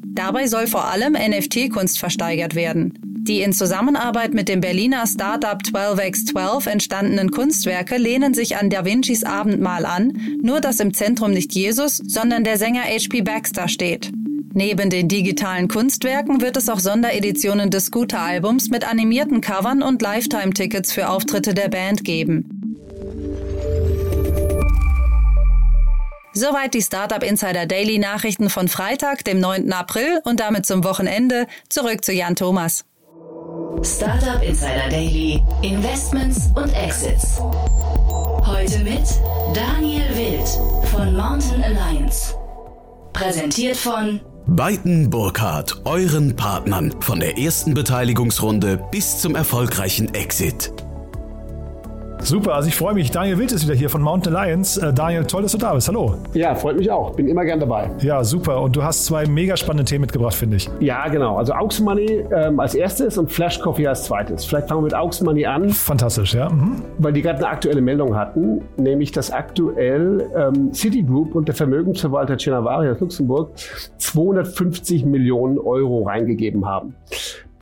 Dabei 0.08 0.48
soll 0.48 0.67
vor 0.67 0.84
allem 0.84 1.13
NFT-Kunst 1.13 1.98
versteigert 1.98 2.53
werden. 2.53 2.93
Die 3.22 3.39
in 3.43 3.53
Zusammenarbeit 3.53 4.34
mit 4.34 4.50
dem 4.50 4.60
Berliner 4.60 5.08
Startup 5.08 5.62
12x12 5.62 6.70
entstandenen 6.70 7.31
Kunstwerke 7.31 7.96
lehnen 7.96 8.34
sich 8.34 8.58
an 8.58 8.70
Da 8.70 8.84
Vincis 8.84 9.24
Abendmahl 9.24 9.86
an, 9.86 10.12
nur 10.43 10.60
dass 10.60 10.81
im 10.81 10.93
Zentrum 10.93 11.31
nicht 11.31 11.55
Jesus, 11.55 12.01
sondern 12.05 12.43
der 12.43 12.58
Sänger 12.58 12.81
H.P. 12.81 13.22
Baxter 13.22 13.70
steht. 13.70 14.12
Neben 14.53 14.89
den 14.89 15.08
digitalen 15.08 15.67
Kunstwerken 15.70 16.41
wird 16.41 16.58
es 16.58 16.67
auch 16.67 16.79
Sondereditionen 16.79 17.70
des 17.70 17.86
Scooter-Albums 17.86 18.70
mit 18.70 18.88
animierten 18.88 19.39
Covern 19.39 19.81
und 19.81 20.01
Lifetime-Tickets 20.01 20.91
für 20.91 21.10
Auftritte 21.10 21.53
der 21.53 21.70
Band 21.70 22.03
geben. 22.03 22.75
Soweit 26.34 26.74
die 26.74 26.81
Startup 26.81 27.24
Insider 27.24 27.65
Daily 27.65 28.00
Nachrichten 28.00 28.50
von 28.50 28.67
Freitag, 28.67 29.24
dem 29.25 29.39
9. 29.39 29.72
April 29.72 30.22
und 30.24 30.39
damit 30.39 30.65
zum 30.65 30.84
Wochenende. 30.84 31.48
Zurück 31.70 32.03
zu 32.03 32.13
Jan 32.13 32.36
Thomas. 32.36 32.86
Startup 33.84 34.41
Insider 34.41 34.89
Daily, 34.89 35.41
Investments 35.62 36.50
und 36.55 36.74
Exits. 36.74 37.39
Heute 37.39 38.79
mit 38.79 39.03
Daniel 39.53 40.03
Wild 40.15 40.48
von 40.89 41.15
Mountain 41.15 41.63
Alliance. 41.63 42.36
Präsentiert 43.13 43.75
von 43.75 44.22
Beiten 44.55 45.10
Burkhardt, 45.10 45.81
euren 45.86 46.36
Partnern 46.36 46.93
von 47.00 47.22
der 47.22 47.38
ersten 47.38 47.74
Beteiligungsrunde 47.74 48.86
bis 48.91 49.20
zum 49.20 49.34
erfolgreichen 49.34 50.13
Exit. 50.13 50.74
Super, 52.24 52.54
also 52.54 52.68
ich 52.68 52.75
freue 52.75 52.94
mich. 52.94 53.10
Daniel 53.10 53.40
Wild 53.40 53.51
ist 53.51 53.66
wieder 53.66 53.74
hier 53.75 53.90
von 53.90 54.01
Mountain 54.01 54.36
Alliance. 54.36 54.80
Äh, 54.80 54.94
Daniel, 54.94 55.25
toll, 55.25 55.42
dass 55.42 55.54
du 55.54 55.58
da 55.58 55.74
bist. 55.74 55.88
Hallo. 55.88 56.16
Ja, 56.34 56.54
freut 56.54 56.78
mich 56.78 56.90
auch. 56.92 57.16
Bin 57.16 57.28
immer 57.28 57.44
gern 57.44 57.60
dabei. 57.60 57.90
Ja, 58.00 58.24
super. 58.24 58.62
Und 58.62 58.75
du 58.75 58.84
hast 58.84 59.06
zwei 59.06 59.25
mega 59.25 59.58
spannende 59.58 59.86
Themen 59.86 60.01
mitgebracht, 60.01 60.36
finde 60.36 60.58
ich. 60.58 60.70
Ja, 60.80 61.08
genau. 61.08 61.38
Also 61.38 61.54
Aux 61.54 61.80
Money 61.82 62.24
ähm, 62.32 62.60
als 62.60 62.75
erstes 62.75 63.18
und 63.18 63.32
Flash 63.32 63.60
Coffee 63.60 63.88
als 63.88 64.04
zweites. 64.04 64.46
Vielleicht 64.46 64.70
fangen 64.70 64.82
wir 64.82 64.86
mit 64.86 64.94
Aux 64.94 65.22
Money 65.24 65.46
an. 65.48 65.70
Fantastisch, 65.72 66.36
ja. 66.36 66.50
Mhm. 66.50 66.84
Weil 67.00 67.13
die 67.13 67.24
gerade 67.24 67.40
eine 67.40 67.48
aktuelle 67.48 67.82
Meldung 67.82 68.16
hatten, 68.16 68.62
nämlich 68.78 69.12
dass 69.12 69.32
aktuell 69.32 70.30
ähm, 70.36 70.74
Citigroup 70.74 71.34
und 71.34 71.48
der 71.48 71.56
Vermögensverwalter 71.56 72.38
Cenavari 72.38 72.90
aus 72.92 73.00
Luxemburg 73.00 73.51
250 73.98 75.06
Millionen 75.06 75.58
Euro 75.58 76.04
reingegeben 76.04 76.68
haben. 76.68 76.96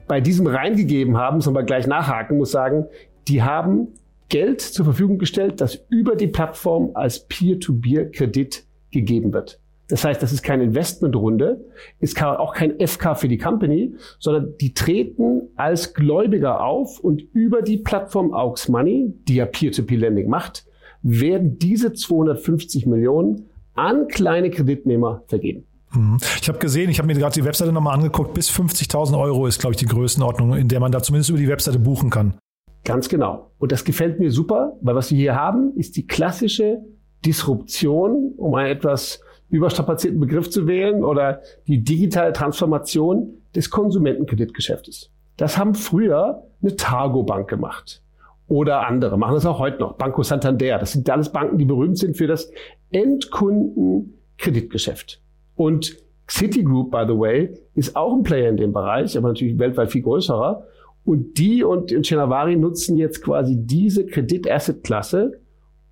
Bei 0.07 0.19
diesem 0.19 0.47
reingegeben 0.47 1.17
haben, 1.17 1.39
man 1.45 1.53
mal 1.53 1.65
gleich 1.65 1.87
nachhaken, 1.87 2.37
muss 2.37 2.51
sagen, 2.51 2.85
die 3.27 3.43
haben 3.43 3.89
Geld 4.29 4.61
zur 4.61 4.85
Verfügung 4.85 5.17
gestellt, 5.17 5.59
das 5.59 5.85
über 5.89 6.15
die 6.15 6.27
Plattform 6.27 6.91
als 6.93 7.27
Peer-to-Peer-Kredit 7.27 8.63
gegeben 8.91 9.33
wird. 9.33 9.59
Das 9.89 10.03
heißt, 10.03 10.21
das 10.21 10.31
ist 10.31 10.43
keine 10.43 10.63
Investmentrunde, 10.63 11.65
ist 11.99 12.21
auch 12.21 12.53
kein 12.53 12.79
FK 12.79 13.15
für 13.15 13.27
die 13.27 13.39
Company, 13.39 13.95
sondern 14.19 14.53
die 14.61 14.75
treten 14.75 15.49
als 15.55 15.95
Gläubiger 15.95 16.63
auf 16.63 16.99
und 16.99 17.23
über 17.33 17.63
die 17.63 17.77
Plattform 17.77 18.31
Aux 18.31 18.67
Money, 18.67 19.11
die 19.27 19.35
ja 19.35 19.47
Peer-to-Peer-Lending 19.47 20.29
macht, 20.29 20.65
werden 21.01 21.57
diese 21.57 21.93
250 21.93 22.85
Millionen 22.85 23.49
an 23.73 24.07
kleine 24.07 24.51
Kreditnehmer 24.51 25.23
vergeben. 25.27 25.65
Mhm. 25.91 26.17
Ich 26.39 26.47
habe 26.47 26.59
gesehen, 26.59 26.91
ich 26.91 26.99
habe 26.99 27.07
mir 27.07 27.15
gerade 27.15 27.33
die 27.33 27.45
Webseite 27.45 27.71
nochmal 27.71 27.95
angeguckt, 27.95 28.35
bis 28.35 28.51
50.000 28.51 29.19
Euro 29.19 29.47
ist, 29.47 29.59
glaube 29.59 29.73
ich, 29.73 29.79
die 29.79 29.87
Größenordnung, 29.87 30.55
in 30.55 30.67
der 30.67 30.79
man 30.79 30.91
da 30.91 31.01
zumindest 31.01 31.31
über 31.31 31.39
die 31.39 31.47
Webseite 31.47 31.79
buchen 31.79 32.11
kann. 32.11 32.35
Ganz 32.83 33.09
genau. 33.09 33.51
Und 33.59 33.71
das 33.71 33.83
gefällt 33.83 34.19
mir 34.19 34.31
super, 34.31 34.77
weil 34.81 34.95
was 34.95 35.11
wir 35.11 35.17
hier 35.17 35.35
haben, 35.35 35.73
ist 35.75 35.97
die 35.97 36.07
klassische 36.07 36.81
Disruption, 37.25 38.33
um 38.37 38.55
einen 38.55 38.71
etwas 38.71 39.21
überstrapazierten 39.49 40.19
Begriff 40.19 40.49
zu 40.49 40.67
wählen, 40.67 41.03
oder 41.03 41.41
die 41.67 41.83
digitale 41.83 42.33
Transformation 42.33 43.33
des 43.55 43.69
Konsumentenkreditgeschäftes. 43.69 45.11
Das 45.37 45.57
haben 45.57 45.75
früher 45.75 46.43
eine 46.61 46.75
Targo-Bank 46.75 47.49
gemacht. 47.49 48.03
Oder 48.47 48.85
andere 48.87 49.17
machen 49.17 49.35
das 49.35 49.45
auch 49.45 49.59
heute 49.59 49.79
noch. 49.79 49.93
Banco 49.93 50.23
Santander. 50.23 50.79
Das 50.79 50.93
sind 50.93 51.07
alles 51.09 51.31
Banken, 51.31 51.57
die 51.57 51.63
berühmt 51.65 51.97
sind 51.97 52.17
für 52.17 52.27
das 52.27 52.51
Endkundenkreditgeschäft. 52.91 55.21
Und 55.55 55.97
Citigroup, 56.27 56.91
by 56.91 57.05
the 57.07 57.17
way, 57.17 57.53
ist 57.73 57.95
auch 57.95 58.13
ein 58.13 58.23
Player 58.23 58.49
in 58.49 58.57
dem 58.57 58.73
Bereich, 58.73 59.17
aber 59.17 59.29
natürlich 59.29 59.57
weltweit 59.57 59.91
viel 59.91 60.01
größerer. 60.01 60.65
Und 61.09 61.39
die 61.39 61.63
und, 61.63 61.89
Chenavari 62.05 62.55
nutzen 62.55 62.95
jetzt 62.95 63.23
quasi 63.23 63.55
diese 63.57 64.05
Kredit-Asset-Klasse, 64.05 65.41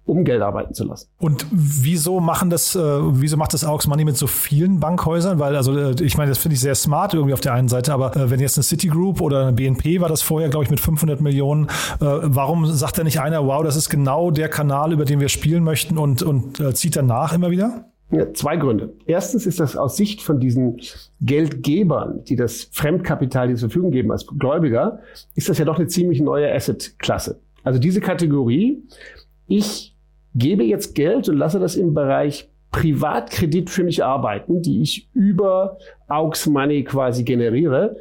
um 0.05 0.23
Geld 0.23 0.43
arbeiten 0.43 0.75
zu 0.75 0.83
lassen. 0.83 1.09
Und 1.17 1.47
wieso 1.49 2.19
machen 2.19 2.51
das, 2.51 2.75
äh, 2.75 2.79
wieso 2.79 3.35
macht 3.35 3.55
das 3.55 3.65
Aux 3.65 3.87
Money 3.87 4.05
mit 4.05 4.15
so 4.15 4.27
vielen 4.27 4.79
Bankhäusern? 4.79 5.39
Weil, 5.39 5.55
also 5.55 5.75
äh, 5.75 5.95
ich 6.03 6.17
meine, 6.17 6.29
das 6.29 6.37
finde 6.37 6.53
ich 6.53 6.61
sehr 6.61 6.75
smart 6.75 7.15
irgendwie 7.15 7.33
auf 7.33 7.39
der 7.39 7.53
einen 7.53 7.67
Seite, 7.67 7.93
aber 7.93 8.15
äh, 8.15 8.29
wenn 8.29 8.39
jetzt 8.39 8.59
eine 8.59 8.63
Citigroup 8.63 9.19
oder 9.19 9.47
eine 9.47 9.53
BNP 9.53 10.01
war 10.01 10.07
das 10.07 10.21
vorher, 10.21 10.49
glaube 10.49 10.65
ich, 10.65 10.69
mit 10.69 10.79
500 10.79 11.19
Millionen, 11.19 11.65
äh, 11.65 11.69
warum 11.99 12.67
sagt 12.67 12.99
da 12.99 13.03
nicht 13.03 13.19
einer, 13.19 13.43
wow, 13.47 13.63
das 13.63 13.75
ist 13.75 13.89
genau 13.89 14.29
der 14.29 14.49
Kanal, 14.49 14.93
über 14.93 15.05
den 15.05 15.19
wir 15.19 15.29
spielen 15.29 15.63
möchten 15.63 15.97
und, 15.97 16.21
und 16.21 16.59
äh, 16.59 16.75
zieht 16.75 16.95
danach 16.95 17.33
immer 17.33 17.49
wieder? 17.49 17.91
Ja, 18.09 18.33
zwei 18.33 18.55
Gründe. 18.55 18.93
Erstens 19.05 19.45
ist 19.45 19.59
das 19.59 19.75
aus 19.75 19.97
Sicht 19.97 20.21
von 20.21 20.39
diesen 20.39 20.79
Geldgebern, 21.19 22.23
die 22.23 22.37
das 22.37 22.69
Fremdkapital 22.71 23.49
zur 23.49 23.69
Verfügung 23.69 23.91
geben 23.91 24.11
als 24.11 24.25
Gläubiger, 24.25 24.99
ist 25.35 25.49
das 25.49 25.57
ja 25.57 25.65
doch 25.65 25.77
eine 25.77 25.87
ziemlich 25.87 26.21
neue 26.21 26.53
Asset-Klasse. 26.53 27.41
Also 27.63 27.79
diese 27.79 27.99
Kategorie, 27.99 28.81
ich 29.47 29.93
gebe 30.35 30.63
jetzt 30.63 30.95
Geld 30.95 31.27
und 31.27 31.37
lasse 31.37 31.59
das 31.59 31.75
im 31.75 31.93
Bereich 31.93 32.49
Privatkredit 32.71 33.69
für 33.69 33.83
mich 33.83 34.03
arbeiten, 34.03 34.61
die 34.61 34.81
ich 34.81 35.09
über 35.13 35.77
Aux 36.07 36.45
Money 36.47 36.85
quasi 36.85 37.23
generiere, 37.23 37.97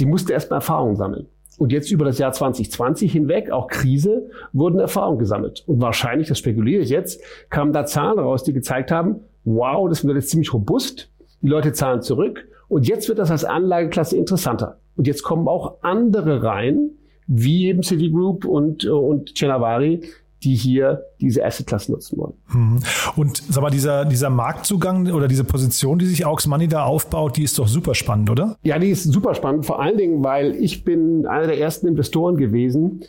die 0.00 0.06
musste 0.06 0.32
erstmal 0.32 0.58
Erfahrung 0.58 0.96
sammeln. 0.96 1.28
Und 1.58 1.70
jetzt 1.70 1.92
über 1.92 2.04
das 2.04 2.18
Jahr 2.18 2.32
2020 2.32 3.12
hinweg, 3.12 3.50
auch 3.50 3.68
Krise, 3.68 4.28
wurden 4.52 4.80
Erfahrungen 4.80 5.20
gesammelt. 5.20 5.62
Und 5.68 5.80
wahrscheinlich, 5.80 6.26
das 6.26 6.40
spekuliere 6.40 6.82
ich 6.82 6.90
jetzt, 6.90 7.22
kamen 7.50 7.72
da 7.72 7.86
Zahlen 7.86 8.18
raus, 8.18 8.42
die 8.42 8.52
gezeigt 8.52 8.90
haben, 8.90 9.20
wow, 9.44 9.88
das 9.88 10.04
wird 10.04 10.16
jetzt 10.16 10.30
ziemlich 10.30 10.52
robust, 10.52 11.10
die 11.42 11.48
Leute 11.48 11.72
zahlen 11.72 12.02
zurück 12.02 12.46
und 12.68 12.88
jetzt 12.88 13.08
wird 13.08 13.18
das 13.18 13.30
als 13.30 13.44
Anlageklasse 13.44 14.16
interessanter. 14.16 14.78
Und 14.96 15.06
jetzt 15.06 15.22
kommen 15.22 15.48
auch 15.48 15.76
andere 15.82 16.42
rein, 16.42 16.90
wie 17.26 17.66
eben 17.66 17.82
Citigroup 17.82 18.44
und, 18.44 18.84
und 18.84 19.34
Chenavari, 19.34 20.02
die 20.44 20.54
hier 20.54 21.04
diese 21.20 21.44
Asset-Klasse 21.44 21.90
nutzen 21.92 22.18
wollen. 22.18 22.34
Mhm. 22.48 22.80
Und 23.16 23.42
sag 23.48 23.62
mal, 23.62 23.70
dieser, 23.70 24.04
dieser 24.04 24.28
Marktzugang 24.28 25.10
oder 25.10 25.26
diese 25.26 25.44
Position, 25.44 25.98
die 25.98 26.06
sich 26.06 26.26
Aux 26.26 26.46
Money 26.46 26.68
da 26.68 26.84
aufbaut, 26.84 27.36
die 27.36 27.44
ist 27.44 27.58
doch 27.58 27.66
super 27.66 27.94
spannend, 27.94 28.30
oder? 28.30 28.58
Ja, 28.62 28.78
die 28.78 28.90
ist 28.90 29.04
super 29.04 29.34
spannend, 29.34 29.64
vor 29.64 29.80
allen 29.80 29.96
Dingen, 29.96 30.22
weil 30.22 30.54
ich 30.56 30.84
bin 30.84 31.26
einer 31.26 31.46
der 31.46 31.58
ersten 31.58 31.86
Investoren 31.86 32.36
gewesen, 32.36 33.00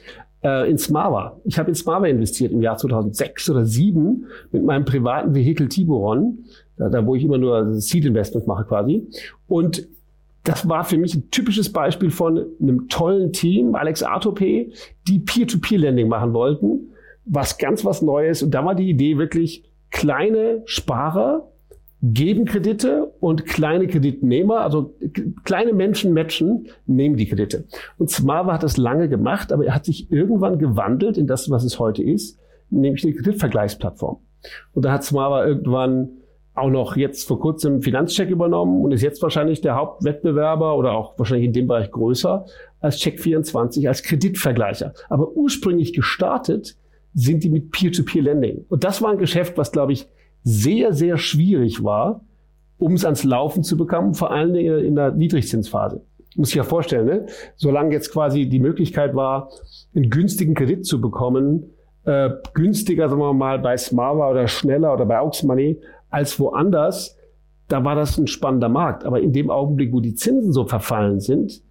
äh, 0.45 0.69
in 0.69 0.77
Smava. 0.77 1.39
Ich 1.43 1.57
habe 1.57 1.69
in 1.69 1.75
Smava 1.75 2.05
investiert 2.05 2.51
im 2.51 2.61
Jahr 2.61 2.77
2006 2.77 3.49
oder 3.49 3.65
2007 3.65 4.25
mit 4.51 4.63
meinem 4.63 4.85
privaten 4.85 5.33
Vehikel 5.33 5.67
Tiburon, 5.67 6.45
da, 6.77 6.89
da 6.89 7.05
wo 7.05 7.15
ich 7.15 7.23
immer 7.23 7.37
nur 7.37 7.73
Seed 7.73 8.05
Investments 8.05 8.47
mache 8.47 8.65
quasi. 8.65 9.07
Und 9.47 9.87
das 10.43 10.69
war 10.69 10.83
für 10.83 10.97
mich 10.97 11.15
ein 11.15 11.31
typisches 11.31 11.71
Beispiel 11.73 12.11
von 12.11 12.45
einem 12.61 12.87
tollen 12.87 13.33
Team, 13.33 13.73
Alex 13.75 14.03
Artope, 14.03 14.67
die 15.07 15.19
Peer-to-Peer-Lending 15.19 16.07
machen 16.07 16.33
wollten 16.33 16.91
was 17.25 17.57
ganz 17.57 17.83
was 17.83 18.01
Neues. 18.01 18.43
Und 18.43 18.51
da 18.51 18.63
war 18.63 18.75
die 18.75 18.89
Idee 18.89 19.17
wirklich, 19.17 19.63
kleine 19.91 20.61
Sparer 20.65 21.51
geben 22.01 22.45
Kredite 22.45 23.04
und 23.19 23.45
kleine 23.45 23.88
Kreditnehmer, 23.88 24.62
also 24.62 24.95
kleine 25.43 25.74
Menschen 25.74 26.13
matchen, 26.13 26.67
nehmen 26.86 27.17
die 27.17 27.27
Kredite. 27.27 27.65
Und 27.98 28.10
Smava 28.10 28.53
hat 28.53 28.63
das 28.63 28.77
lange 28.77 29.10
gemacht, 29.10 29.51
aber 29.51 29.65
er 29.65 29.75
hat 29.75 29.86
sich 29.86 30.12
irgendwann 30.12 30.60
gewandelt 30.60 31.17
in 31.17 31.27
das, 31.27 31.50
was 31.50 31.63
es 31.63 31.79
heute 31.79 32.03
ist, 32.03 32.39
nämlich 32.69 33.03
eine 33.03 33.13
Kreditvergleichsplattform. 33.13 34.17
Und 34.74 34.86
da 34.86 34.91
hat 34.91 35.03
Smava 35.03 35.45
irgendwann 35.45 36.10
auch 36.53 36.69
noch 36.69 36.95
jetzt 36.95 37.27
vor 37.27 37.39
kurzem 37.39 37.81
Finanzcheck 37.81 38.29
übernommen 38.29 38.84
und 38.84 38.91
ist 38.91 39.01
jetzt 39.01 39.22
wahrscheinlich 39.22 39.60
der 39.62 39.75
Hauptwettbewerber 39.75 40.77
oder 40.77 40.93
auch 40.93 41.17
wahrscheinlich 41.19 41.48
in 41.48 41.53
dem 41.53 41.67
Bereich 41.67 41.91
größer 41.91 42.45
als 42.79 42.98
Check24 42.98 43.88
als 43.88 44.03
Kreditvergleicher. 44.03 44.93
Aber 45.10 45.31
ursprünglich 45.34 45.93
gestartet 45.93 46.77
sind 47.13 47.43
die 47.43 47.50
mit 47.50 47.72
Peer-to-Peer-Lending. 47.72 48.65
Und 48.69 48.84
das 48.84 49.01
war 49.01 49.12
ein 49.12 49.17
Geschäft, 49.17 49.57
was, 49.57 49.72
glaube 49.72 49.93
ich, 49.93 50.07
sehr, 50.43 50.93
sehr 50.93 51.17
schwierig 51.17 51.84
war, 51.84 52.22
um 52.77 52.94
es 52.94 53.05
ans 53.05 53.24
Laufen 53.24 53.63
zu 53.63 53.77
bekommen, 53.77 54.13
vor 54.13 54.32
allen 54.32 54.53
Dingen 54.53 54.79
in 54.84 54.96
der 54.96 55.12
Niedrigzinsphase. 55.12 56.01
Muss 56.36 56.50
ich 56.50 56.55
ja 56.55 56.63
vorstellen, 56.63 57.05
ne? 57.05 57.25
solange 57.55 57.94
jetzt 57.94 58.12
quasi 58.12 58.50
die 58.50 58.60
Möglichkeit 58.60 59.15
war, 59.15 59.50
einen 59.96 60.10
günstigen 60.10 60.53
Kredit 60.53 60.86
zu 60.86 61.00
bekommen, 61.00 61.72
äh, 62.03 62.29
günstiger, 62.53 63.08
sagen 63.08 63.22
wir 63.22 63.34
mal, 63.34 63.60
bei 63.60 63.77
Smava 63.77 64.29
oder 64.29 64.48
schneller 64.48 64.94
oder 64.94 65.05
bei 65.05 65.20
Aux 65.20 65.44
Money 65.44 65.79
als 66.10 66.39
woanders, 66.39 67.17
da 67.67 67.84
war 67.84 67.96
das 67.96 68.17
ein 68.17 68.27
spannender 68.27 68.70
Markt. 68.70 69.05
Aber 69.05 69.22
in 69.22 69.32
dem 69.32 69.50
Augenblick, 69.50 69.94
wo 69.94 70.01
die 70.01 70.13
Zinsen 70.13 70.51
so 70.51 70.65
verfallen 70.65 71.20
sind, 71.20 71.63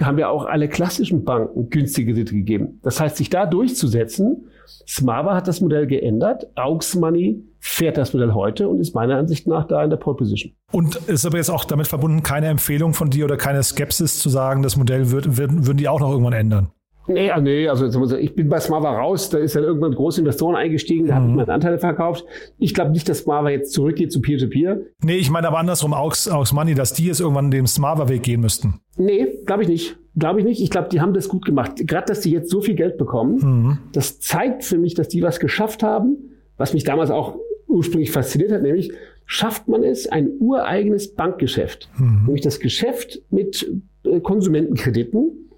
haben 0.00 0.18
ja 0.18 0.28
auch 0.28 0.44
alle 0.44 0.68
klassischen 0.68 1.24
Banken 1.24 1.70
günstige 1.70 2.12
Kredite 2.12 2.34
gegeben. 2.34 2.78
Das 2.82 3.00
heißt, 3.00 3.16
sich 3.16 3.30
da 3.30 3.46
durchzusetzen 3.46 4.44
Smava 4.86 5.34
hat 5.34 5.48
das 5.48 5.60
Modell 5.60 5.86
geändert. 5.86 6.46
Aux 6.56 6.94
Money 6.94 7.42
fährt 7.60 7.98
das 7.98 8.12
Modell 8.12 8.32
heute 8.32 8.68
und 8.68 8.80
ist 8.80 8.94
meiner 8.94 9.16
Ansicht 9.16 9.46
nach 9.46 9.66
da 9.66 9.84
in 9.84 9.90
der 9.90 9.98
Pole 9.98 10.16
Position. 10.16 10.52
Und 10.72 10.96
ist 11.08 11.26
aber 11.26 11.36
jetzt 11.36 11.50
auch 11.50 11.64
damit 11.64 11.86
verbunden, 11.86 12.22
keine 12.22 12.46
Empfehlung 12.46 12.94
von 12.94 13.10
dir 13.10 13.26
oder 13.26 13.36
keine 13.36 13.62
Skepsis 13.62 14.18
zu 14.18 14.28
sagen, 14.30 14.62
das 14.62 14.76
Modell 14.76 15.10
wird, 15.10 15.36
würden, 15.36 15.66
würden 15.66 15.78
die 15.78 15.88
auch 15.88 16.00
noch 16.00 16.10
irgendwann 16.10 16.32
ändern? 16.32 16.70
Nee, 17.06 17.30
ah, 17.30 17.40
nee, 17.40 17.66
also 17.66 18.16
ich 18.16 18.34
bin 18.36 18.48
bei 18.48 18.60
Smava 18.60 18.96
raus, 18.96 19.30
da 19.30 19.38
ist 19.38 19.56
dann 19.56 19.64
irgendwann 19.64 19.94
große 19.94 20.20
Investoren 20.20 20.54
eingestiegen, 20.54 21.06
da 21.06 21.14
mhm. 21.14 21.16
habe 21.16 21.30
ich 21.30 21.36
meine 21.36 21.52
Anteile 21.52 21.78
verkauft. 21.78 22.24
Ich 22.58 22.72
glaube 22.72 22.92
nicht, 22.92 23.08
dass 23.08 23.20
Smava 23.20 23.50
jetzt 23.50 23.72
zurückgeht 23.72 24.12
zu 24.12 24.20
Peer-to-Peer. 24.20 24.76
-Peer. 24.76 24.82
Nee, 25.02 25.16
ich 25.16 25.28
meine 25.28 25.48
aber 25.48 25.58
andersrum, 25.58 25.92
Aux, 25.92 26.28
Aux 26.30 26.52
Money, 26.52 26.74
dass 26.74 26.92
die 26.92 27.06
jetzt 27.06 27.20
irgendwann 27.20 27.50
den 27.50 27.66
Smava-Weg 27.66 28.22
gehen 28.22 28.40
müssten. 28.40 28.80
Nee, 28.96 29.26
glaube 29.44 29.62
ich 29.62 29.68
nicht. 29.68 29.98
Glaube 30.16 30.40
ich 30.40 30.44
nicht. 30.44 30.60
Ich 30.60 30.70
glaube, 30.70 30.88
die 30.88 31.00
haben 31.00 31.14
das 31.14 31.28
gut 31.28 31.44
gemacht. 31.44 31.72
Gerade, 31.78 32.06
dass 32.06 32.20
die 32.20 32.30
jetzt 32.30 32.50
so 32.50 32.60
viel 32.60 32.74
Geld 32.74 32.96
bekommen, 32.96 33.38
mhm. 33.42 33.78
das 33.92 34.20
zeigt 34.20 34.64
für 34.64 34.78
mich, 34.78 34.94
dass 34.94 35.08
die 35.08 35.22
was 35.22 35.40
geschafft 35.40 35.82
haben, 35.82 36.16
was 36.58 36.74
mich 36.74 36.84
damals 36.84 37.10
auch 37.10 37.36
ursprünglich 37.70 38.10
fasziniert 38.10 38.52
hat, 38.52 38.62
nämlich 38.62 38.92
schafft 39.26 39.68
man 39.68 39.82
es, 39.84 40.08
ein 40.08 40.30
ureigenes 40.38 41.14
Bankgeschäft, 41.14 41.88
mhm. 41.98 42.24
nämlich 42.26 42.42
das 42.42 42.60
Geschäft 42.60 43.22
mit 43.30 43.70
äh, 44.04 44.20
Konsumentenkrediten, 44.20 45.50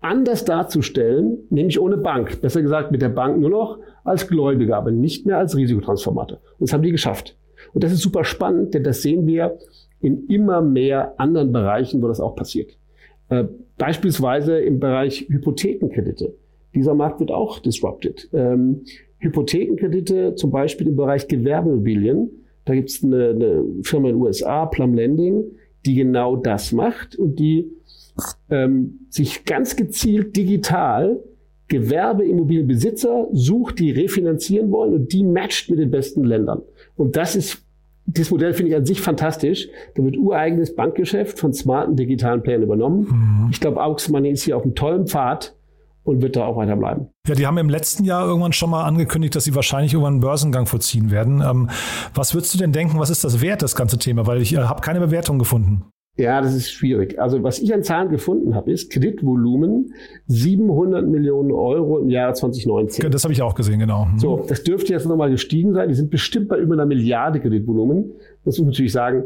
anders 0.00 0.44
darzustellen, 0.44 1.38
nämlich 1.50 1.80
ohne 1.80 1.96
Bank. 1.96 2.40
Besser 2.40 2.62
gesagt, 2.62 2.92
mit 2.92 3.02
der 3.02 3.08
Bank 3.08 3.38
nur 3.38 3.50
noch 3.50 3.78
als 4.04 4.28
Gläubiger, 4.28 4.76
aber 4.76 4.92
nicht 4.92 5.26
mehr 5.26 5.38
als 5.38 5.56
Risikotransformator. 5.56 6.38
Und 6.38 6.68
das 6.68 6.72
haben 6.72 6.82
die 6.82 6.92
geschafft. 6.92 7.36
Und 7.72 7.82
das 7.82 7.92
ist 7.92 8.00
super 8.00 8.24
spannend, 8.24 8.74
denn 8.74 8.84
das 8.84 9.02
sehen 9.02 9.26
wir 9.26 9.58
in 10.00 10.26
immer 10.28 10.60
mehr 10.60 11.18
anderen 11.18 11.52
Bereichen, 11.52 12.02
wo 12.02 12.08
das 12.08 12.20
auch 12.20 12.36
passiert. 12.36 12.78
Äh, 13.28 13.44
beispielsweise 13.76 14.58
im 14.60 14.78
Bereich 14.78 15.26
Hypothekenkredite. 15.28 16.34
Dieser 16.74 16.94
Markt 16.94 17.20
wird 17.20 17.30
auch 17.30 17.58
disrupted. 17.58 18.28
Ähm, 18.32 18.84
Hypothekenkredite 19.18 20.34
zum 20.34 20.50
Beispiel 20.50 20.88
im 20.88 20.96
Bereich 20.96 21.28
Gewerbeimmobilien. 21.28 22.30
Da 22.64 22.74
gibt 22.74 22.90
es 22.90 23.02
eine, 23.02 23.30
eine 23.30 23.64
Firma 23.82 24.08
in 24.08 24.16
den 24.16 24.22
USA, 24.22 24.66
Plum 24.66 24.94
Lending, 24.94 25.44
die 25.84 25.94
genau 25.94 26.36
das 26.36 26.72
macht 26.72 27.16
und 27.16 27.38
die 27.38 27.70
ähm, 28.50 29.06
sich 29.10 29.44
ganz 29.44 29.76
gezielt 29.76 30.36
digital 30.36 31.20
Gewerbeimmobilienbesitzer 31.68 33.28
sucht, 33.32 33.80
die 33.80 33.90
refinanzieren 33.90 34.70
wollen 34.70 34.94
und 34.94 35.12
die 35.12 35.24
matcht 35.24 35.68
mit 35.70 35.78
den 35.78 35.90
besten 35.90 36.24
Ländern. 36.24 36.62
Und 36.96 37.16
das 37.16 37.36
ist 37.36 37.66
das 38.08 38.30
Modell 38.30 38.54
finde 38.54 38.70
ich 38.70 38.76
an 38.76 38.86
sich 38.86 39.00
fantastisch. 39.00 39.68
Da 39.96 40.04
wird 40.04 40.16
ureigenes 40.16 40.76
Bankgeschäft 40.76 41.40
von 41.40 41.52
smarten 41.52 41.96
digitalen 41.96 42.40
Playern 42.40 42.62
übernommen. 42.62 43.08
Mhm. 43.10 43.48
Ich 43.50 43.60
glaube, 43.60 43.82
Aux 43.82 44.08
Money 44.08 44.30
ist 44.30 44.44
hier 44.44 44.56
auf 44.56 44.62
einem 44.62 44.76
tollen 44.76 45.08
Pfad 45.08 45.55
und 46.06 46.22
wird 46.22 46.36
da 46.36 46.46
auch 46.46 46.56
weiter 46.56 46.76
bleiben. 46.76 47.08
Ja, 47.26 47.34
die 47.34 47.46
haben 47.46 47.58
im 47.58 47.68
letzten 47.68 48.04
Jahr 48.04 48.26
irgendwann 48.26 48.52
schon 48.52 48.70
mal 48.70 48.84
angekündigt, 48.84 49.34
dass 49.34 49.44
sie 49.44 49.54
wahrscheinlich 49.54 49.92
irgendwann 49.92 50.14
einen 50.14 50.20
Börsengang 50.20 50.66
vollziehen 50.66 51.10
werden. 51.10 51.42
Ähm, 51.42 51.68
was 52.14 52.34
würdest 52.34 52.54
du 52.54 52.58
denn 52.58 52.72
denken, 52.72 52.98
was 52.98 53.10
ist 53.10 53.24
das 53.24 53.40
wert, 53.40 53.62
das 53.62 53.74
ganze 53.74 53.98
Thema? 53.98 54.26
Weil 54.26 54.40
ich 54.40 54.54
äh, 54.54 54.58
habe 54.58 54.80
keine 54.80 55.00
Bewertung 55.00 55.38
gefunden. 55.38 55.84
Ja, 56.18 56.40
das 56.40 56.54
ist 56.54 56.70
schwierig. 56.70 57.20
Also 57.20 57.42
was 57.42 57.58
ich 57.58 57.74
an 57.74 57.82
Zahlen 57.82 58.08
gefunden 58.08 58.54
habe, 58.54 58.70
ist 58.70 58.90
Kreditvolumen 58.90 59.92
700 60.28 61.06
Millionen 61.06 61.52
Euro 61.52 61.98
im 61.98 62.08
Jahr 62.08 62.32
2019. 62.32 63.10
Das 63.10 63.24
habe 63.24 63.34
ich 63.34 63.42
auch 63.42 63.54
gesehen, 63.54 63.80
genau. 63.80 64.06
Mhm. 64.06 64.18
So, 64.18 64.44
das 64.48 64.62
dürfte 64.62 64.92
jetzt 64.92 65.06
nochmal 65.06 65.30
gestiegen 65.30 65.74
sein. 65.74 65.88
Die 65.88 65.94
sind 65.94 66.10
bestimmt 66.10 66.48
bei 66.48 66.56
über 66.56 66.72
einer 66.72 66.86
Milliarde 66.86 67.40
Kreditvolumen. 67.40 68.12
Das 68.44 68.54
muss 68.54 68.60
man 68.60 68.68
natürlich 68.68 68.92
sagen, 68.92 69.24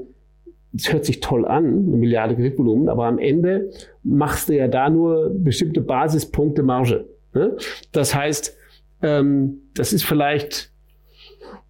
das 0.72 0.92
hört 0.92 1.04
sich 1.04 1.20
toll 1.20 1.44
an, 1.46 1.64
eine 1.64 1.96
Milliarde 1.96 2.34
Kreditvolumen, 2.34 2.88
aber 2.88 3.06
am 3.06 3.18
Ende 3.18 3.70
machst 4.02 4.48
du 4.48 4.56
ja 4.56 4.68
da 4.68 4.88
nur 4.88 5.30
bestimmte 5.34 5.80
Basispunkte 5.80 6.62
Marge. 6.62 7.06
Ne? 7.34 7.56
Das 7.92 8.14
heißt, 8.14 8.56
ähm, 9.02 9.62
das 9.74 9.92
ist 9.92 10.04
vielleicht 10.04 10.70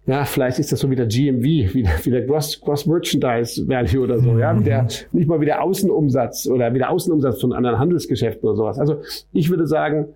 ja, 0.07 0.25
vielleicht 0.25 0.57
ist 0.57 0.71
das 0.71 0.79
so 0.79 0.89
wie 0.89 0.95
der 0.95 1.05
GMV, 1.05 1.43
wie 1.43 1.83
der, 1.83 1.93
wie 2.03 2.09
der 2.09 2.23
Gross, 2.23 2.59
Gross 2.59 2.87
Merchandise 2.87 3.67
Value 3.67 4.01
oder 4.01 4.19
so, 4.19 4.37
ja, 4.39 4.59
wie 4.59 4.63
der, 4.63 4.87
nicht 5.11 5.27
mal 5.27 5.39
wie 5.39 5.45
der 5.45 5.63
Außenumsatz 5.63 6.47
oder 6.47 6.73
wie 6.73 6.79
der 6.79 6.89
Außenumsatz 6.89 7.39
von 7.39 7.53
anderen 7.53 7.77
Handelsgeschäften 7.77 8.47
oder 8.47 8.57
sowas. 8.57 8.79
Also 8.79 9.01
ich 9.31 9.49
würde 9.49 9.67
sagen, 9.67 10.07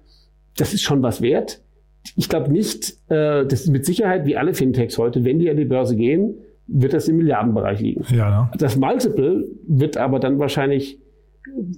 das 0.57 0.73
ist 0.73 0.81
schon 0.81 1.03
was 1.03 1.21
wert. 1.21 1.61
Ich 2.15 2.29
glaube 2.29 2.51
nicht, 2.51 2.97
äh, 3.09 3.45
das 3.45 3.61
ist 3.61 3.69
mit 3.69 3.85
Sicherheit 3.85 4.25
wie 4.25 4.35
alle 4.35 4.53
Fintechs 4.55 4.97
heute, 4.97 5.23
wenn 5.23 5.37
die 5.37 5.49
an 5.49 5.57
die 5.57 5.65
Börse 5.65 5.95
gehen, 5.95 6.39
wird 6.67 6.93
das 6.93 7.07
im 7.07 7.17
Milliardenbereich 7.17 7.79
liegen. 7.79 8.03
Ja, 8.09 8.29
ne? 8.29 8.51
Das 8.57 8.75
Multiple 8.75 9.47
wird 9.67 9.97
aber 9.97 10.19
dann 10.19 10.39
wahrscheinlich 10.39 10.99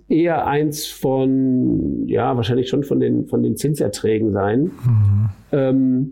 eher 0.07 0.47
eins 0.47 0.87
von, 0.87 2.07
ja, 2.07 2.35
wahrscheinlich 2.35 2.69
schon 2.69 2.83
von 2.83 2.99
den, 2.99 3.27
von 3.27 3.43
den 3.43 3.57
Zinserträgen 3.57 4.31
sein. 4.31 4.63
Mhm. 4.63 5.29
Ähm, 5.51 6.11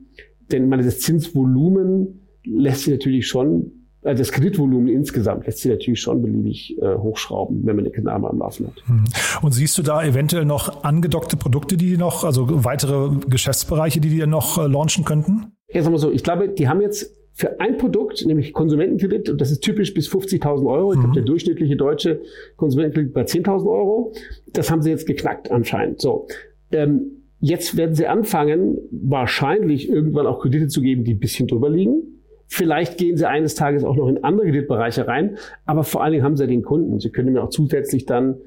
denn 0.52 0.70
meine, 0.70 0.84
das 0.84 1.00
Zinsvolumen 1.00 2.28
lässt 2.46 2.84
sich 2.84 2.94
natürlich 2.94 3.28
schon, 3.28 3.72
also 4.04 4.20
das 4.22 4.32
Kreditvolumen 4.32 4.88
insgesamt 4.88 5.46
lässt 5.48 5.60
sich 5.60 5.72
natürlich 5.72 6.00
schon 6.02 6.22
beliebig 6.22 6.78
äh, 6.80 6.96
hochschrauben, 6.96 7.66
wenn 7.66 7.76
man 7.76 7.86
eine 7.86 7.94
Knarre 7.94 8.30
am 8.30 8.40
Laufen 8.40 8.68
hat. 8.68 8.88
Hm. 8.88 9.06
Und 9.42 9.54
siehst 9.54 9.78
du 9.78 9.82
da 9.82 10.04
eventuell 10.04 10.46
noch 10.46 10.84
angedockte 10.84 11.38
Produkte, 11.38 11.78
die 11.78 11.98
noch, 11.98 12.24
also 12.24 12.64
weitere 12.64 13.10
Geschäftsbereiche, 13.28 14.00
die 14.00 14.10
die 14.10 14.28
noch 14.28 14.58
äh, 14.58 14.68
launchen 14.68 15.06
könnten? 15.06 15.54
Ja, 15.70 15.82
sagen 15.82 15.96
wir 15.96 16.00
so, 16.00 16.12
ich 16.12 16.24
glaube, 16.24 16.50
die 16.50 16.68
haben 16.68 16.82
jetzt 16.82 17.16
für 17.36 17.60
ein 17.60 17.78
Produkt, 17.78 18.26
nämlich 18.26 18.54
Konsumentenkredit, 18.54 19.30
und 19.30 19.40
das 19.40 19.52
ist 19.52 19.62
typisch 19.62 19.94
bis 19.94 20.10
50.000 20.10 20.66
Euro, 20.66 20.94
ich 20.94 20.98
mhm. 20.98 21.02
glaube, 21.02 21.16
der 21.16 21.24
durchschnittliche 21.26 21.76
deutsche 21.76 22.22
Konsumentenkredit 22.56 23.14
bei 23.14 23.24
10.000 23.24 23.68
Euro, 23.68 24.14
das 24.54 24.72
haben 24.72 24.82
sie 24.82 24.90
jetzt 24.90 25.06
geknackt 25.06 25.52
anscheinend. 25.52 26.02
So, 26.02 26.28
ähm, 26.72 27.16
Jetzt 27.46 27.78
werden 27.78 27.94
sie 27.94 28.08
anfangen, 28.08 28.80
wahrscheinlich 28.90 29.88
irgendwann 29.88 30.26
auch 30.26 30.40
Kredite 30.40 30.68
zu 30.68 30.82
geben, 30.82 31.04
die 31.04 31.14
ein 31.14 31.20
bisschen 31.20 31.48
drüber 31.48 31.70
liegen. 31.70 32.02
Vielleicht 32.48 32.98
gehen 32.98 33.18
sie 33.18 33.28
eines 33.28 33.54
Tages 33.54 33.84
auch 33.84 33.96
noch 33.96 34.08
in 34.08 34.24
andere 34.24 34.48
Kreditbereiche 34.48 35.08
rein, 35.08 35.38
aber 35.66 35.84
vor 35.84 36.04
allen 36.04 36.14
Dingen 36.14 36.24
haben 36.24 36.38
sie 36.38 36.44
ja 36.44 36.48
den 36.48 36.64
Kunden. 36.64 37.00
Sie 37.00 37.12
können 37.12 37.34
mir 37.34 37.44
auch 37.44 37.50
zusätzlich 37.50 38.08
dann, 38.08 38.38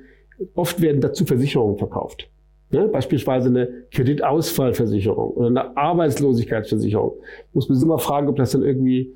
oft 0.54 0.80
werden 0.80 1.00
dazu 1.00 1.24
Versicherungen 1.24 1.78
verkauft. 1.78 2.28
Ne? 2.70 2.88
Beispielsweise 2.88 3.48
eine 3.48 3.68
Kreditausfallversicherung 3.92 5.30
oder 5.30 5.46
eine 5.48 5.76
Arbeitslosigkeitsversicherung. 5.76 7.12
Muss 7.52 7.68
man 7.68 7.76
sich 7.76 7.84
immer 7.84 7.98
fragen, 7.98 8.28
ob 8.28 8.36
das 8.36 8.50
dann 8.50 8.62
irgendwie 8.62 9.12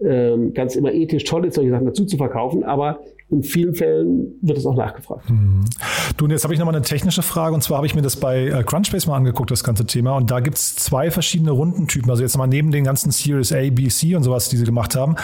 ähm, 0.00 0.52
ganz 0.52 0.76
immer 0.76 0.92
ethisch 0.92 1.24
toll 1.24 1.46
ist, 1.46 1.54
solche 1.54 1.70
Sachen 1.70 1.86
dazu 1.86 2.04
zu 2.04 2.16
verkaufen, 2.16 2.64
aber 2.64 3.00
in 3.30 3.42
vielen 3.42 3.74
Fällen 3.74 4.38
wird 4.42 4.58
es 4.58 4.66
auch 4.66 4.76
nachgefragt. 4.76 5.28
Mhm. 5.30 5.64
Du, 6.16 6.26
und 6.26 6.30
jetzt 6.30 6.44
habe 6.44 6.52
ich 6.52 6.60
nochmal 6.60 6.74
eine 6.74 6.84
technische 6.84 7.22
Frage 7.22 7.54
und 7.54 7.62
zwar 7.62 7.78
habe 7.78 7.86
ich 7.86 7.94
mir 7.94 8.02
das 8.02 8.16
bei 8.16 8.46
äh, 8.46 8.62
Crunchbase 8.62 9.08
mal 9.08 9.16
angeguckt, 9.16 9.50
das 9.50 9.64
ganze 9.64 9.86
Thema 9.86 10.16
und 10.16 10.30
da 10.30 10.40
gibt 10.40 10.58
es 10.58 10.76
zwei 10.76 11.10
verschiedene 11.10 11.50
Rundentypen, 11.50 12.10
also 12.10 12.22
jetzt 12.22 12.36
mal 12.36 12.46
neben 12.46 12.70
den 12.70 12.84
ganzen 12.84 13.10
Series 13.10 13.52
A, 13.52 13.70
B, 13.70 13.88
C 13.88 14.14
und 14.14 14.22
sowas, 14.22 14.48
die 14.48 14.56
sie 14.56 14.64
gemacht 14.64 14.94
haben, 14.96 15.16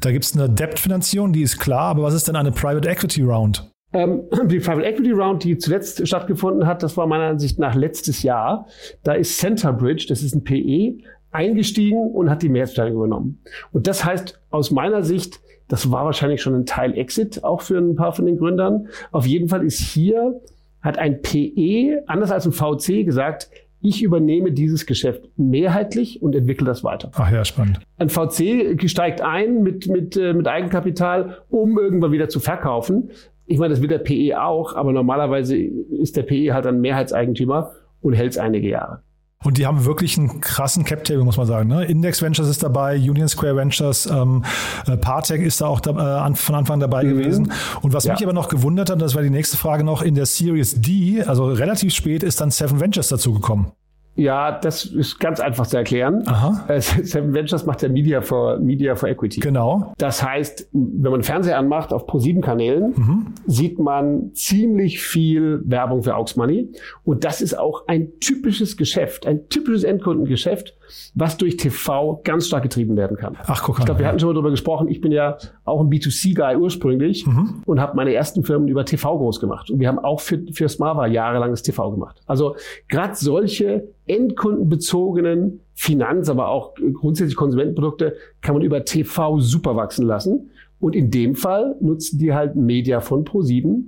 da 0.00 0.10
gibt 0.12 0.24
es 0.24 0.34
eine 0.34 0.48
Debt-Finanzierung, 0.48 1.32
die 1.32 1.42
ist 1.42 1.58
klar, 1.58 1.90
aber 1.90 2.02
was 2.02 2.14
ist 2.14 2.26
denn 2.26 2.36
eine 2.36 2.52
Private 2.52 2.88
Equity 2.88 3.22
Round? 3.22 3.69
Ähm, 3.92 4.22
die 4.46 4.60
Private 4.60 4.86
Equity 4.86 5.12
Round, 5.12 5.44
die 5.44 5.58
zuletzt 5.58 6.06
stattgefunden 6.06 6.66
hat, 6.66 6.82
das 6.82 6.96
war 6.96 7.06
meiner 7.06 7.24
Ansicht 7.24 7.58
nach 7.58 7.74
letztes 7.74 8.22
Jahr. 8.22 8.66
Da 9.02 9.12
ist 9.12 9.38
Centerbridge, 9.38 10.06
das 10.08 10.22
ist 10.22 10.34
ein 10.34 10.44
PE, 10.44 10.98
eingestiegen 11.32 12.10
und 12.10 12.30
hat 12.30 12.42
die 12.42 12.48
Mehrheitsbeteiligung 12.48 13.04
übernommen. 13.04 13.40
Und 13.72 13.86
das 13.86 14.04
heißt 14.04 14.40
aus 14.50 14.70
meiner 14.70 15.02
Sicht, 15.02 15.40
das 15.68 15.90
war 15.92 16.04
wahrscheinlich 16.04 16.42
schon 16.42 16.54
ein 16.54 16.66
Teil 16.66 16.96
Exit, 16.98 17.44
auch 17.44 17.62
für 17.62 17.78
ein 17.78 17.94
paar 17.94 18.12
von 18.12 18.26
den 18.26 18.38
Gründern. 18.38 18.88
Auf 19.12 19.26
jeden 19.26 19.48
Fall 19.48 19.64
ist 19.64 19.78
hier, 19.78 20.40
hat 20.82 20.98
ein 20.98 21.22
PE, 21.22 22.02
anders 22.06 22.32
als 22.32 22.46
ein 22.46 22.52
VC, 22.52 23.04
gesagt, 23.04 23.50
ich 23.82 24.02
übernehme 24.02 24.52
dieses 24.52 24.84
Geschäft 24.84 25.28
mehrheitlich 25.36 26.20
und 26.20 26.34
entwickle 26.34 26.66
das 26.66 26.84
weiter. 26.84 27.10
Ach 27.14 27.30
ja, 27.30 27.44
spannend. 27.44 27.80
Ein 27.96 28.10
VC 28.10 28.76
steigt 28.90 29.22
ein 29.22 29.62
mit, 29.62 29.86
mit, 29.86 30.16
äh, 30.16 30.34
mit 30.34 30.46
Eigenkapital, 30.46 31.38
um 31.48 31.78
irgendwann 31.78 32.12
wieder 32.12 32.28
zu 32.28 32.40
verkaufen. 32.40 33.10
Ich 33.50 33.58
meine, 33.58 33.74
das 33.74 33.82
wird 33.82 33.90
der 33.90 33.98
PE 33.98 34.40
auch, 34.40 34.76
aber 34.76 34.92
normalerweise 34.92 35.56
ist 35.56 36.16
der 36.16 36.22
PE 36.22 36.54
halt 36.54 36.66
ein 36.66 36.80
Mehrheitseigentümer 36.80 37.72
und 38.00 38.12
hält 38.12 38.30
es 38.30 38.38
einige 38.38 38.68
Jahre. 38.68 39.02
Und 39.42 39.58
die 39.58 39.66
haben 39.66 39.86
wirklich 39.86 40.16
einen 40.18 40.40
krassen 40.40 40.84
Cap-Table, 40.84 41.24
muss 41.24 41.36
man 41.36 41.46
sagen. 41.46 41.68
Ne? 41.68 41.84
Index 41.86 42.22
Ventures 42.22 42.48
ist 42.48 42.62
dabei, 42.62 42.96
Union 42.96 43.26
Square 43.26 43.56
Ventures, 43.56 44.06
ähm, 44.06 44.44
äh, 44.86 44.96
Partech 44.98 45.40
ist 45.40 45.62
da 45.62 45.66
auch 45.66 45.80
da, 45.80 46.28
äh, 46.28 46.34
von 46.36 46.54
Anfang 46.54 46.78
dabei 46.78 47.02
mhm. 47.02 47.08
gewesen. 47.08 47.52
Und 47.82 47.92
was 47.92 48.04
ja. 48.04 48.12
mich 48.12 48.22
aber 48.22 48.34
noch 48.34 48.48
gewundert 48.48 48.88
hat, 48.88 49.02
das 49.02 49.16
war 49.16 49.22
die 49.22 49.30
nächste 49.30 49.56
Frage 49.56 49.82
noch, 49.82 50.02
in 50.02 50.14
der 50.14 50.26
Series 50.26 50.80
D, 50.80 51.22
also 51.22 51.46
relativ 51.46 51.92
spät, 51.92 52.22
ist 52.22 52.40
dann 52.40 52.52
Seven 52.52 52.78
Ventures 52.78 53.08
dazugekommen. 53.08 53.72
Ja, 54.20 54.52
das 54.52 54.84
ist 54.84 55.18
ganz 55.18 55.40
einfach 55.40 55.66
zu 55.66 55.78
erklären. 55.78 56.22
Aha. 56.26 56.64
Äh, 56.68 56.80
Seven 56.80 57.32
Ventures 57.32 57.64
macht 57.64 57.80
ja 57.80 57.88
Media 57.88 58.20
for, 58.20 58.58
Media 58.58 58.94
for 58.94 59.08
Equity. 59.08 59.40
Genau. 59.40 59.94
Das 59.96 60.22
heißt, 60.22 60.68
wenn 60.72 61.10
man 61.10 61.22
Fernseher 61.22 61.58
anmacht 61.58 61.92
auf 61.92 62.06
Pro7-Kanälen, 62.06 62.94
mhm. 62.96 63.26
sieht 63.46 63.78
man 63.78 64.34
ziemlich 64.34 65.00
viel 65.00 65.62
Werbung 65.64 66.02
für 66.02 66.16
Aux 66.16 66.36
Money. 66.36 66.70
Und 67.04 67.24
das 67.24 67.40
ist 67.40 67.58
auch 67.58 67.88
ein 67.88 68.20
typisches 68.20 68.76
Geschäft, 68.76 69.26
ein 69.26 69.48
typisches 69.48 69.84
Endkundengeschäft, 69.84 70.76
was 71.14 71.36
durch 71.36 71.56
TV 71.56 72.20
ganz 72.24 72.46
stark 72.46 72.62
getrieben 72.62 72.96
werden 72.96 73.16
kann. 73.16 73.36
Ach, 73.44 73.62
guck 73.62 73.76
mal. 73.76 73.82
Ich 73.82 73.86
glaube, 73.86 74.00
wir 74.00 74.06
hatten 74.08 74.18
schon 74.18 74.28
mal 74.28 74.34
darüber 74.34 74.50
gesprochen. 74.50 74.88
Ich 74.88 75.00
bin 75.00 75.12
ja 75.12 75.36
auch 75.64 75.80
ein 75.80 75.88
B2C-Guy 75.88 76.56
ursprünglich 76.56 77.26
mhm. 77.26 77.62
und 77.66 77.80
habe 77.80 77.96
meine 77.96 78.12
ersten 78.14 78.42
Firmen 78.42 78.68
über 78.68 78.84
TV 78.84 79.18
groß 79.18 79.40
gemacht. 79.40 79.70
Und 79.70 79.80
wir 79.80 79.88
haben 79.88 79.98
auch 79.98 80.20
für, 80.20 80.40
für 80.52 80.68
Smava 80.68 81.06
jahrelanges 81.06 81.62
TV 81.62 81.90
gemacht. 81.90 82.20
Also 82.26 82.56
gerade 82.88 83.14
solche 83.14 83.88
endkundenbezogenen 84.06 85.60
Finanz, 85.74 86.28
aber 86.28 86.48
auch 86.48 86.74
grundsätzlich 86.92 87.36
Konsumentenprodukte 87.36 88.16
kann 88.40 88.54
man 88.54 88.62
über 88.62 88.84
TV 88.84 89.38
super 89.40 89.76
wachsen 89.76 90.06
lassen. 90.06 90.50
Und 90.78 90.96
in 90.96 91.10
dem 91.10 91.34
Fall 91.34 91.76
nutzen 91.80 92.18
die 92.18 92.32
halt 92.32 92.56
Media 92.56 93.00
von 93.00 93.24
Pro7 93.24 93.84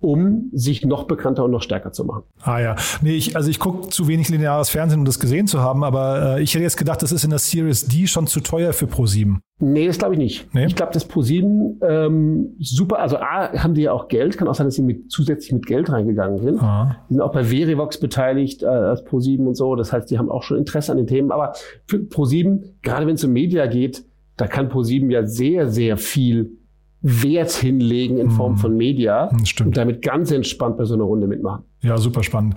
um 0.00 0.48
sich 0.52 0.84
noch 0.84 1.04
bekannter 1.04 1.44
und 1.44 1.50
noch 1.50 1.62
stärker 1.62 1.92
zu 1.92 2.04
machen. 2.04 2.22
Ah 2.42 2.58
ja, 2.58 2.76
nee, 3.02 3.12
ich, 3.12 3.36
also 3.36 3.50
ich 3.50 3.58
gucke 3.58 3.90
zu 3.90 4.08
wenig 4.08 4.30
lineares 4.30 4.70
Fernsehen, 4.70 5.00
um 5.00 5.04
das 5.04 5.20
gesehen 5.20 5.46
zu 5.46 5.60
haben, 5.60 5.84
aber 5.84 6.36
äh, 6.38 6.42
ich 6.42 6.54
hätte 6.54 6.62
jetzt 6.62 6.78
gedacht, 6.78 7.02
das 7.02 7.12
ist 7.12 7.22
in 7.24 7.30
der 7.30 7.38
Series 7.38 7.86
D 7.86 8.06
schon 8.06 8.26
zu 8.26 8.40
teuer 8.40 8.72
für 8.72 8.86
Pro7. 8.86 9.36
Nee, 9.62 9.86
das 9.86 9.98
glaube 9.98 10.14
ich 10.14 10.18
nicht. 10.18 10.54
Nee? 10.54 10.66
Ich 10.66 10.74
glaube, 10.74 10.92
das 10.94 11.08
Pro7 11.08 11.84
ähm, 11.86 12.56
super, 12.58 12.98
also 13.00 13.18
A, 13.18 13.52
haben 13.52 13.74
die 13.74 13.82
ja 13.82 13.92
auch 13.92 14.08
Geld, 14.08 14.38
kann 14.38 14.48
auch 14.48 14.54
sein, 14.54 14.66
dass 14.66 14.74
sie 14.74 14.82
mit, 14.82 15.12
zusätzlich 15.12 15.52
mit 15.52 15.66
Geld 15.66 15.92
reingegangen 15.92 16.38
sind. 16.38 16.62
Ah. 16.62 16.96
Die 17.10 17.14
sind 17.14 17.22
auch 17.22 17.32
bei 17.32 17.44
Verivox 17.44 18.00
beteiligt 18.00 18.62
äh, 18.62 18.66
als 18.66 19.04
Pro7 19.04 19.46
und 19.46 19.54
so, 19.54 19.76
das 19.76 19.92
heißt, 19.92 20.10
die 20.10 20.18
haben 20.18 20.30
auch 20.30 20.42
schon 20.42 20.56
Interesse 20.56 20.92
an 20.92 20.98
den 20.98 21.06
Themen, 21.06 21.30
aber 21.30 21.52
für 21.86 21.98
Pro7, 21.98 22.62
gerade 22.80 23.06
wenn 23.06 23.16
es 23.16 23.24
um 23.24 23.32
Media 23.32 23.66
geht, 23.66 24.04
da 24.38 24.46
kann 24.46 24.70
Pro7 24.70 25.10
ja 25.10 25.26
sehr, 25.26 25.68
sehr 25.68 25.98
viel 25.98 26.59
Wert 27.02 27.52
hinlegen 27.52 28.18
in 28.18 28.30
Form 28.30 28.52
mhm. 28.52 28.56
von 28.58 28.76
Media 28.76 29.30
Stimmt. 29.44 29.68
und 29.68 29.76
damit 29.76 30.02
ganz 30.02 30.30
entspannt 30.30 30.76
bei 30.76 30.84
so 30.84 30.94
einer 30.94 31.04
Runde 31.04 31.26
mitmachen. 31.26 31.64
Ja, 31.82 31.96
super 31.96 32.22
spannend. 32.22 32.56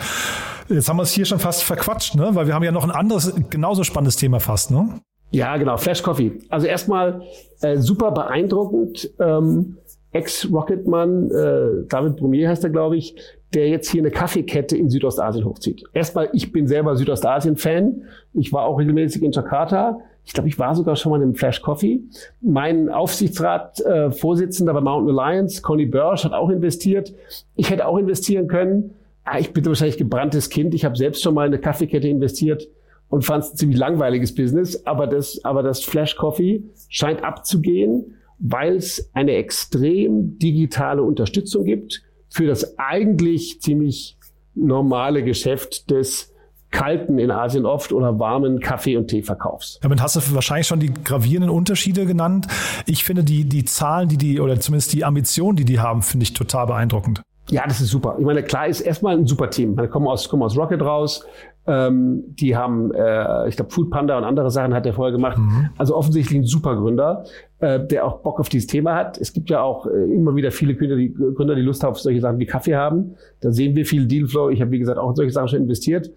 Jetzt 0.70 0.90
haben 0.90 0.98
wir 0.98 1.04
es 1.04 1.12
hier 1.12 1.26
schon 1.26 1.40
fast 1.40 1.64
verquatscht, 1.64 2.16
ne? 2.16 2.30
weil 2.34 2.48
wir 2.48 2.54
haben 2.54 2.64
ja 2.64 2.72
noch 2.72 2.84
ein 2.84 2.92
anderes, 2.92 3.34
genauso 3.50 3.84
spannendes 3.84 4.18
Thema 4.18 4.40
fast. 4.40 4.72
Ne? 4.72 5.00
Ja, 5.32 5.58
genau, 5.58 5.78
Flash 5.78 6.04
Coffee. 6.04 6.40
Also 6.50 6.68
erstmal 6.68 7.22
äh, 7.62 7.78
super 7.78 8.12
beeindruckend. 8.12 9.12
Ähm, 9.20 9.78
Ex-Rocketmann, 10.12 11.32
äh, 11.32 11.88
David 11.90 12.18
Brumier 12.18 12.50
heißt 12.50 12.64
er, 12.64 12.70
glaube 12.70 12.98
ich, 12.98 13.16
der 13.54 13.68
jetzt 13.70 13.90
hier 13.90 14.02
eine 14.02 14.12
Kaffeekette 14.12 14.78
in 14.78 14.90
Südostasien 14.90 15.46
hochzieht. 15.46 15.84
Erstmal, 15.94 16.30
ich 16.34 16.52
bin 16.52 16.68
selber 16.68 16.96
Südostasien-Fan. 16.96 18.04
Ich 18.34 18.54
war 18.54 18.66
auch 18.66 18.78
regelmäßig 18.78 19.24
in 19.24 19.32
Jakarta. 19.32 20.00
Ich 20.26 20.34
glaube, 20.34 20.48
ich 20.48 20.58
war 20.58 20.74
sogar 20.76 20.96
schon 20.96 21.12
mal 21.12 21.22
im 21.22 21.36
Flash 21.36 21.62
Coffee. 21.62 22.02
Mein 22.42 22.90
Aufsichtsrat-Vorsitzender 22.90 24.72
äh, 24.72 24.76
bei 24.76 24.82
Mountain 24.82 25.18
Alliance, 25.18 25.62
Conny 25.62 25.86
Börsch, 25.86 26.24
hat 26.24 26.34
auch 26.34 26.50
investiert. 26.50 27.14
Ich 27.56 27.70
hätte 27.70 27.88
auch 27.88 27.98
investieren 27.98 28.48
können. 28.48 28.92
Ah, 29.26 29.40
ich 29.40 29.52
bin 29.52 29.66
wahrscheinlich 29.66 29.98
gebranntes 29.98 30.50
Kind. 30.50 30.74
Ich 30.74 30.86
habe 30.86 30.96
selbst 30.96 31.22
schon 31.22 31.34
mal 31.34 31.46
in 31.46 31.54
eine 31.54 31.62
Kaffeekette 31.62 32.08
investiert 32.08 32.68
und 33.10 33.24
fand 33.26 33.44
es 33.44 33.54
ein 33.54 33.58
ziemlich 33.58 33.78
langweiliges 33.78 34.34
Business. 34.34 34.86
Aber 34.86 35.08
das, 35.08 35.44
aber 35.44 35.62
das 35.62 35.84
Flash 35.84 36.16
Coffee 36.16 36.64
scheint 36.90 37.24
abzugehen, 37.24 38.16
weil 38.40 38.76
es 38.76 39.10
eine 39.14 39.34
extrem 39.34 40.38
digitale 40.40 41.04
Unterstützung 41.04 41.64
gibt 41.64 42.02
für 42.30 42.48
das 42.48 42.80
eigentlich 42.80 43.62
ziemlich 43.62 44.18
normale 44.56 45.24
Geschäft 45.24 45.92
des 45.92 46.33
kalten 46.74 47.20
in 47.20 47.32
Asien 47.32 47.66
oft 47.66 47.94
oder 47.94 48.20
warmen 48.20 48.60
Kaffee- 48.60 48.98
und 48.98 49.08
Teeverkaufs. 49.08 49.80
Damit 49.82 50.02
hast 50.02 50.16
du 50.18 50.22
wahrscheinlich 50.36 50.68
schon 50.68 50.80
die 50.80 50.94
gravierenden 50.94 51.50
Unterschiede 51.50 52.06
genannt. 52.06 52.48
Ich 52.86 53.06
finde 53.06 53.24
die, 53.24 53.48
die 53.48 53.64
Zahlen, 53.64 54.10
die 54.10 54.18
die, 54.18 54.42
oder 54.42 54.60
zumindest 54.60 54.92
die 54.92 55.06
Ambitionen, 55.06 55.56
die 55.56 55.66
die 55.66 55.80
haben, 55.80 56.02
finde 56.02 56.24
ich 56.24 56.34
total 56.34 56.66
beeindruckend. 56.66 57.22
Ja, 57.50 57.66
das 57.68 57.80
ist 57.82 57.90
super. 57.90 58.16
Ich 58.20 58.26
meine, 58.26 58.42
klar 58.42 58.68
ist 58.68 58.82
erstmal 58.82 59.16
ein 59.16 59.28
super 59.28 59.50
Team. 59.50 59.78
Ich 59.80 59.90
komme 59.90 60.10
aus, 60.10 60.28
komme 60.28 60.46
aus 60.46 60.58
Rocket 60.58 60.82
raus. 60.82 61.26
Ähm, 61.66 62.24
die 62.28 62.58
haben, 62.58 62.92
äh, 62.94 63.48
ich 63.48 63.56
glaube, 63.56 63.72
Food 63.72 63.90
Panda 63.90 64.18
und 64.18 64.24
andere 64.24 64.50
Sachen 64.50 64.74
hat 64.74 64.86
er 64.86 64.94
vorher 64.94 65.14
gemacht. 65.14 65.38
Mhm. 65.38 65.70
Also 65.78 65.96
offensichtlich 65.96 66.40
ein 66.40 66.46
super 66.46 66.76
Gründer, 66.76 67.26
äh, 67.64 67.88
der 67.88 68.06
auch 68.06 68.20
Bock 68.20 68.42
auf 68.42 68.50
dieses 68.50 68.68
Thema 68.68 68.94
hat. 68.94 69.18
Es 69.18 69.32
gibt 69.32 69.50
ja 69.50 69.62
auch 69.62 69.86
äh, 69.86 70.14
immer 70.14 70.36
wieder 70.36 70.52
viele 70.52 70.76
Gründer 70.76 70.98
die, 70.98 71.14
Gründer, 71.14 71.56
die 71.56 71.62
Lust 71.62 71.86
auf 71.86 71.98
solche 71.98 72.20
Sachen 72.20 72.38
wie 72.38 72.46
Kaffee 72.46 72.76
haben. 72.76 73.16
Da 73.40 73.54
sehen 73.54 73.74
wir 73.74 73.86
viel 73.86 74.06
Dealflow. 74.06 74.50
Ich 74.50 74.60
habe, 74.60 74.72
wie 74.72 74.80
gesagt, 74.80 75.00
auch 75.00 75.12
in 75.12 75.16
solche 75.16 75.32
Sachen 75.32 75.48
schon 75.48 75.60
investiert. 75.60 76.12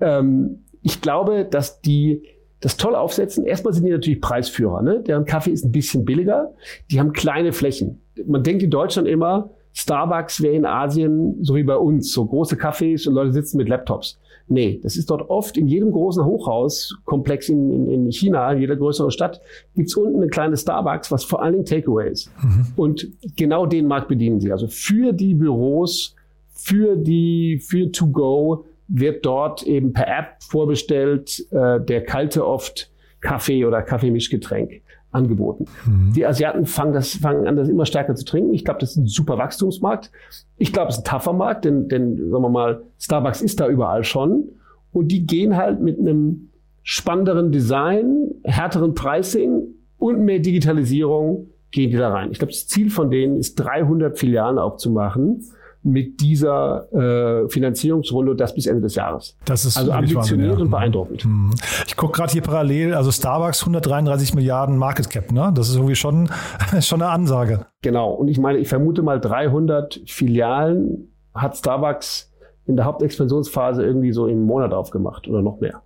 Ähm, 0.00 0.64
ich 0.82 1.00
glaube, 1.00 1.46
dass 1.48 1.80
die 1.80 2.24
das 2.58 2.76
toll 2.76 2.96
aufsetzen. 2.96 3.44
Erstmal 3.44 3.74
sind 3.74 3.86
die 3.86 3.92
natürlich 3.92 4.20
Preisführer. 4.20 4.82
Ne? 4.82 5.00
Deren 5.06 5.24
Kaffee 5.24 5.52
ist 5.52 5.64
ein 5.64 5.70
bisschen 5.70 6.04
billiger. 6.04 6.52
Die 6.90 6.98
haben 6.98 7.12
kleine 7.12 7.52
Flächen. 7.52 8.00
Man 8.26 8.42
denkt 8.42 8.64
in 8.64 8.70
Deutschland 8.70 9.06
immer, 9.06 9.50
Starbucks 9.74 10.42
wäre 10.42 10.54
in 10.54 10.66
Asien 10.66 11.44
so 11.44 11.54
wie 11.54 11.62
bei 11.62 11.76
uns, 11.76 12.12
so 12.12 12.26
große 12.26 12.56
Cafés 12.56 13.06
und 13.06 13.14
Leute 13.14 13.30
sitzen 13.32 13.58
mit 13.58 13.68
Laptops. 13.68 14.18
Nee, 14.48 14.80
das 14.82 14.96
ist 14.96 15.10
dort 15.10 15.28
oft 15.28 15.56
in 15.56 15.68
jedem 15.68 15.92
großen 15.92 16.24
Hochhauskomplex 16.24 17.50
in, 17.50 17.70
in, 17.70 17.88
in 18.06 18.12
China, 18.12 18.52
in 18.52 18.60
jeder 18.60 18.76
größeren 18.76 19.10
Stadt, 19.10 19.40
gibt's 19.74 19.94
unten 19.94 20.16
eine 20.16 20.28
kleine 20.28 20.56
Starbucks, 20.56 21.12
was 21.12 21.24
vor 21.24 21.42
allen 21.42 21.52
Dingen 21.52 21.64
Takeaway 21.66 22.10
ist. 22.10 22.30
Mhm. 22.42 22.66
Und 22.76 23.08
genau 23.36 23.66
den 23.66 23.86
Markt 23.86 24.08
bedienen 24.08 24.40
sie. 24.40 24.50
Also 24.50 24.66
für 24.66 25.12
die 25.12 25.34
Büros, 25.34 26.14
für 26.50 26.96
die, 26.96 27.60
für 27.62 27.92
To 27.92 28.06
Go 28.06 28.64
wird 28.88 29.26
dort 29.26 29.62
eben 29.64 29.92
per 29.92 30.08
App 30.08 30.42
vorbestellt, 30.42 31.46
äh, 31.50 31.80
der 31.80 32.04
kalte 32.04 32.46
oft 32.46 32.90
Kaffee 33.20 33.66
oder 33.66 33.82
Kaffeemischgetränk 33.82 34.80
angeboten. 35.10 35.66
Mhm. 35.86 36.12
Die 36.14 36.26
Asiaten 36.26 36.66
fangen, 36.66 36.92
das, 36.92 37.14
fangen 37.14 37.46
an, 37.46 37.56
das 37.56 37.68
immer 37.68 37.86
stärker 37.86 38.14
zu 38.14 38.24
trinken. 38.24 38.54
Ich 38.54 38.64
glaube, 38.64 38.80
das 38.80 38.90
ist 38.90 38.96
ein 38.96 39.06
super 39.06 39.38
Wachstumsmarkt. 39.38 40.10
Ich 40.56 40.72
glaube, 40.72 40.90
es 40.90 40.98
ist 40.98 41.08
ein 41.08 41.18
tougher 41.18 41.32
Markt, 41.32 41.64
denn, 41.64 41.88
denn, 41.88 42.16
sagen 42.30 42.42
wir 42.42 42.48
mal, 42.50 42.82
Starbucks 42.98 43.42
ist 43.42 43.60
da 43.60 43.68
überall 43.68 44.04
schon. 44.04 44.50
Und 44.92 45.08
die 45.08 45.26
gehen 45.26 45.56
halt 45.56 45.80
mit 45.80 45.98
einem 45.98 46.50
spannenderen 46.82 47.52
Design, 47.52 48.34
härteren 48.44 48.94
Pricing 48.94 49.62
und 49.98 50.24
mehr 50.24 50.38
Digitalisierung 50.38 51.48
gehen 51.70 51.90
die 51.90 51.96
da 51.96 52.10
rein. 52.10 52.30
Ich 52.30 52.38
glaube, 52.38 52.52
das 52.52 52.66
Ziel 52.66 52.90
von 52.90 53.10
denen 53.10 53.36
ist, 53.36 53.56
300 53.56 54.18
Filialen 54.18 54.58
aufzumachen 54.58 55.44
mit 55.82 56.20
dieser 56.20 56.92
äh, 56.92 57.48
Finanzierungsrunde 57.48 58.32
und 58.32 58.40
das 58.40 58.54
bis 58.54 58.66
Ende 58.66 58.82
des 58.82 58.94
Jahres. 58.96 59.36
Das 59.44 59.64
ist 59.64 59.76
also 59.76 59.92
ambitioniert 59.92 60.56
ja. 60.56 60.58
und 60.58 60.70
beeindruckend. 60.70 61.24
Mhm. 61.24 61.50
Ich 61.86 61.96
gucke 61.96 62.12
gerade 62.12 62.32
hier 62.32 62.42
parallel, 62.42 62.94
also 62.94 63.10
Starbucks 63.10 63.62
133 63.62 64.34
Milliarden 64.34 64.76
Market 64.76 65.08
Cap, 65.08 65.32
ne? 65.32 65.52
Das 65.54 65.68
ist 65.68 65.76
irgendwie 65.76 65.94
schon, 65.94 66.30
schon 66.80 67.00
eine 67.00 67.10
Ansage. 67.10 67.66
Genau. 67.82 68.12
Und 68.12 68.28
ich 68.28 68.38
meine, 68.38 68.58
ich 68.58 68.68
vermute 68.68 69.02
mal 69.02 69.20
300 69.20 70.00
Filialen 70.06 71.12
hat 71.34 71.56
Starbucks 71.56 72.32
in 72.66 72.76
der 72.76 72.84
Hauptexpansionsphase 72.84 73.84
irgendwie 73.84 74.12
so 74.12 74.26
im 74.26 74.44
Monat 74.44 74.72
aufgemacht 74.72 75.28
oder 75.28 75.42
noch 75.42 75.60
mehr. 75.60 75.82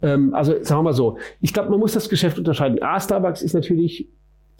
Ähm, 0.00 0.32
also 0.34 0.52
sagen 0.62 0.80
wir 0.80 0.84
mal 0.84 0.92
so, 0.92 1.18
ich 1.40 1.52
glaube, 1.52 1.70
man 1.70 1.80
muss 1.80 1.92
das 1.92 2.08
Geschäft 2.08 2.38
unterscheiden. 2.38 2.80
A, 2.82 3.00
Starbucks 3.00 3.42
ist 3.42 3.54
natürlich 3.54 4.08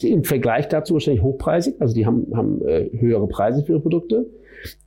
im 0.02 0.24
Vergleich 0.24 0.68
dazu 0.68 0.94
wahrscheinlich 0.94 1.22
hochpreisig, 1.22 1.76
also 1.80 1.94
die 1.94 2.06
haben, 2.06 2.26
haben 2.34 2.62
äh, 2.66 2.88
höhere 2.92 3.26
Preise 3.26 3.64
für 3.64 3.72
ihre 3.72 3.80
Produkte, 3.80 4.26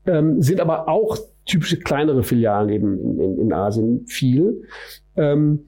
ähm, 0.05 0.41
sind 0.41 0.60
aber 0.60 0.88
auch 0.88 1.17
typische 1.45 1.79
kleinere 1.79 2.23
Filialen 2.23 2.69
eben 2.69 2.99
in, 2.99 3.19
in, 3.19 3.39
in 3.39 3.53
Asien 3.53 4.05
viel. 4.07 4.63
Ähm, 5.15 5.65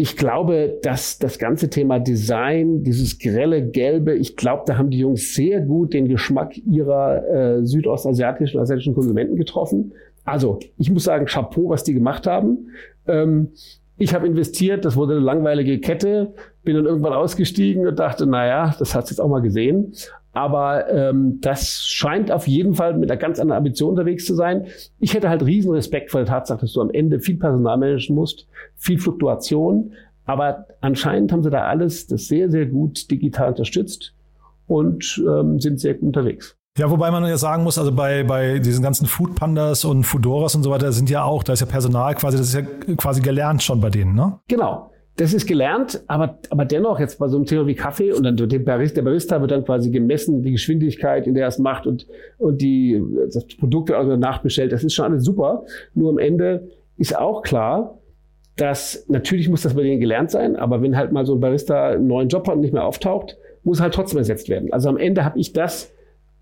ich 0.00 0.16
glaube, 0.16 0.78
dass 0.82 1.18
das 1.18 1.40
ganze 1.40 1.70
Thema 1.70 1.98
Design, 1.98 2.84
dieses 2.84 3.18
grelle 3.18 3.66
Gelbe, 3.68 4.14
ich 4.14 4.36
glaube, 4.36 4.62
da 4.64 4.78
haben 4.78 4.90
die 4.90 4.98
Jungs 4.98 5.34
sehr 5.34 5.60
gut 5.60 5.92
den 5.92 6.06
Geschmack 6.06 6.56
ihrer 6.56 7.26
äh, 7.26 7.66
südostasiatischen, 7.66 8.60
asiatischen 8.60 8.94
Konsumenten 8.94 9.34
getroffen. 9.34 9.92
Also, 10.24 10.60
ich 10.76 10.90
muss 10.90 11.02
sagen, 11.04 11.26
Chapeau, 11.26 11.68
was 11.68 11.82
die 11.82 11.94
gemacht 11.94 12.28
haben. 12.28 12.68
Ähm, 13.08 13.48
ich 13.96 14.14
habe 14.14 14.28
investiert, 14.28 14.84
das 14.84 14.94
wurde 14.94 15.14
eine 15.14 15.24
langweilige 15.24 15.80
Kette, 15.80 16.32
bin 16.62 16.76
dann 16.76 16.86
irgendwann 16.86 17.14
ausgestiegen 17.14 17.84
und 17.88 17.98
dachte, 17.98 18.24
naja, 18.24 18.76
das 18.78 18.94
hat's 18.94 19.10
jetzt 19.10 19.18
auch 19.18 19.28
mal 19.28 19.42
gesehen. 19.42 19.94
Aber 20.38 20.88
ähm, 20.88 21.40
das 21.40 21.84
scheint 21.84 22.30
auf 22.30 22.46
jeden 22.46 22.74
Fall 22.74 22.96
mit 22.96 23.10
einer 23.10 23.18
ganz 23.18 23.40
anderen 23.40 23.58
Ambition 23.58 23.90
unterwegs 23.90 24.24
zu 24.24 24.36
sein. 24.36 24.66
Ich 25.00 25.14
hätte 25.14 25.28
halt 25.28 25.44
riesen 25.44 25.72
Respekt 25.72 26.12
vor 26.12 26.20
der 26.20 26.28
Tatsache, 26.28 26.60
dass 26.60 26.74
du 26.74 26.80
am 26.80 26.90
Ende 26.90 27.18
viel 27.18 27.36
Personal 27.36 27.76
managen 27.76 28.14
musst, 28.14 28.46
viel 28.76 29.00
Fluktuation. 29.00 29.94
Aber 30.26 30.66
anscheinend 30.80 31.32
haben 31.32 31.42
sie 31.42 31.50
da 31.50 31.64
alles 31.64 32.06
das 32.06 32.28
sehr, 32.28 32.52
sehr 32.52 32.66
gut 32.66 33.10
digital 33.10 33.48
unterstützt 33.48 34.14
und 34.68 35.20
ähm, 35.28 35.58
sind 35.58 35.80
sehr 35.80 35.94
gut 35.94 36.04
unterwegs. 36.04 36.56
Ja, 36.78 36.88
wobei 36.88 37.10
man 37.10 37.24
ja 37.24 37.36
sagen 37.36 37.64
muss, 37.64 37.76
also 37.76 37.90
bei, 37.90 38.22
bei 38.22 38.60
diesen 38.60 38.84
ganzen 38.84 39.06
Food 39.06 39.34
Pandas 39.34 39.84
und 39.84 40.04
Foodoras 40.04 40.54
und 40.54 40.62
so 40.62 40.70
weiter 40.70 40.92
sind 40.92 41.10
ja 41.10 41.24
auch, 41.24 41.42
da 41.42 41.52
ist 41.52 41.60
ja 41.60 41.66
Personal 41.66 42.14
quasi, 42.14 42.36
das 42.36 42.46
ist 42.46 42.54
ja 42.54 42.94
quasi 42.94 43.22
gelernt 43.22 43.64
schon 43.64 43.80
bei 43.80 43.90
denen, 43.90 44.14
ne? 44.14 44.38
Genau. 44.46 44.92
Das 45.18 45.34
ist 45.34 45.48
gelernt, 45.48 46.00
aber, 46.06 46.38
aber 46.48 46.64
dennoch 46.64 47.00
jetzt 47.00 47.18
bei 47.18 47.26
so 47.26 47.36
einem 47.36 47.44
Thema 47.44 47.66
wie 47.66 47.74
Kaffee 47.74 48.12
und 48.12 48.22
dann 48.22 48.36
der 48.36 48.58
Barista, 48.60 48.94
der 48.94 49.02
Barista 49.02 49.40
wird 49.40 49.50
dann 49.50 49.64
quasi 49.64 49.90
gemessen, 49.90 50.42
die 50.44 50.52
Geschwindigkeit, 50.52 51.26
in 51.26 51.34
der 51.34 51.42
er 51.42 51.48
es 51.48 51.58
macht 51.58 51.88
und, 51.88 52.06
und 52.38 52.62
die, 52.62 53.02
das 53.24 53.44
Produkt 53.58 53.88
wird 53.88 53.98
also 53.98 54.16
nachbestellt. 54.16 54.70
Das 54.70 54.84
ist 54.84 54.94
schon 54.94 55.06
alles 55.06 55.24
super. 55.24 55.64
Nur 55.92 56.10
am 56.10 56.18
Ende 56.18 56.68
ist 56.98 57.18
auch 57.18 57.42
klar, 57.42 57.98
dass 58.56 59.06
natürlich 59.08 59.48
muss 59.48 59.62
das 59.62 59.74
bei 59.74 59.82
denen 59.82 59.98
gelernt 59.98 60.30
sein, 60.30 60.54
aber 60.54 60.82
wenn 60.82 60.96
halt 60.96 61.10
mal 61.10 61.26
so 61.26 61.34
ein 61.34 61.40
Barista 61.40 61.88
einen 61.88 62.06
neuen 62.06 62.28
Job 62.28 62.46
hat 62.46 62.54
und 62.54 62.60
nicht 62.60 62.72
mehr 62.72 62.84
auftaucht, 62.84 63.36
muss 63.64 63.80
halt 63.80 63.94
trotzdem 63.94 64.18
ersetzt 64.18 64.48
werden. 64.48 64.72
Also 64.72 64.88
am 64.88 64.96
Ende 64.96 65.24
habe 65.24 65.40
ich 65.40 65.52
das 65.52 65.92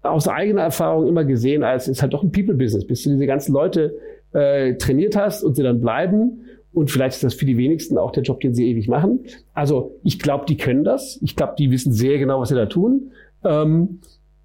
aus 0.02 0.28
eigener 0.28 0.62
Erfahrung 0.62 1.08
immer 1.08 1.24
gesehen, 1.24 1.64
als 1.64 1.88
ist 1.88 2.02
halt 2.02 2.12
doch 2.12 2.22
ein 2.22 2.30
People-Business, 2.30 2.86
bis 2.86 3.02
du 3.04 3.10
diese 3.10 3.26
ganzen 3.26 3.54
Leute 3.54 3.94
äh, 4.34 4.74
trainiert 4.74 5.16
hast 5.16 5.42
und 5.44 5.56
sie 5.56 5.62
dann 5.62 5.80
bleiben. 5.80 6.42
Und 6.76 6.90
vielleicht 6.90 7.14
ist 7.14 7.24
das 7.24 7.32
für 7.32 7.46
die 7.46 7.56
wenigsten 7.56 7.96
auch 7.96 8.10
der 8.10 8.22
Job, 8.22 8.40
den 8.40 8.54
sie 8.54 8.68
ewig 8.68 8.86
machen. 8.86 9.20
Also 9.54 9.98
ich 10.04 10.18
glaube, 10.18 10.44
die 10.46 10.58
können 10.58 10.84
das. 10.84 11.18
Ich 11.22 11.34
glaube, 11.34 11.54
die 11.58 11.70
wissen 11.70 11.90
sehr 11.90 12.18
genau, 12.18 12.38
was 12.38 12.50
sie 12.50 12.54
da 12.54 12.66
tun. 12.66 13.12
Ähm, 13.44 14.00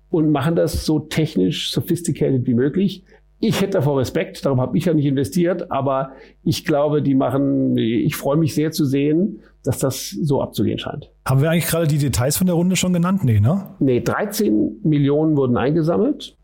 und 0.10 0.32
machen 0.32 0.56
das 0.56 0.86
so 0.86 1.00
technisch 1.00 1.72
sophisticated 1.72 2.48
wie 2.48 2.54
möglich. 2.54 3.04
Ich 3.42 3.60
hätte 3.60 3.72
davor 3.80 4.00
Respekt, 4.00 4.46
darum 4.46 4.62
habe 4.62 4.78
ich 4.78 4.86
ja 4.86 4.94
nicht 4.94 5.08
investiert, 5.08 5.72
aber 5.72 6.12
ich 6.44 6.64
glaube, 6.64 7.02
die 7.02 7.16
machen, 7.16 7.78
ich 7.78 8.16
freue 8.16 8.38
mich 8.38 8.56
sehr 8.56 8.72
zu 8.72 8.86
sehen, 8.86 9.42
dass 9.66 9.80
das 9.80 10.12
so 10.12 10.42
abzugehen 10.42 10.80
scheint. 10.80 11.12
Haben 11.28 11.42
wir 11.42 11.50
eigentlich 11.50 11.68
gerade 11.68 11.88
die 11.88 11.98
Details 11.98 12.38
von 12.38 12.48
der 12.48 12.56
Runde 12.56 12.78
schon 12.78 12.94
genannt? 12.94 13.26
Nee, 13.26 13.42
ne? 13.42 13.76
Nee, 13.80 14.00
13 14.00 14.80
Millionen 14.84 15.36
wurden 15.36 15.58
eingesammelt. 15.58 16.38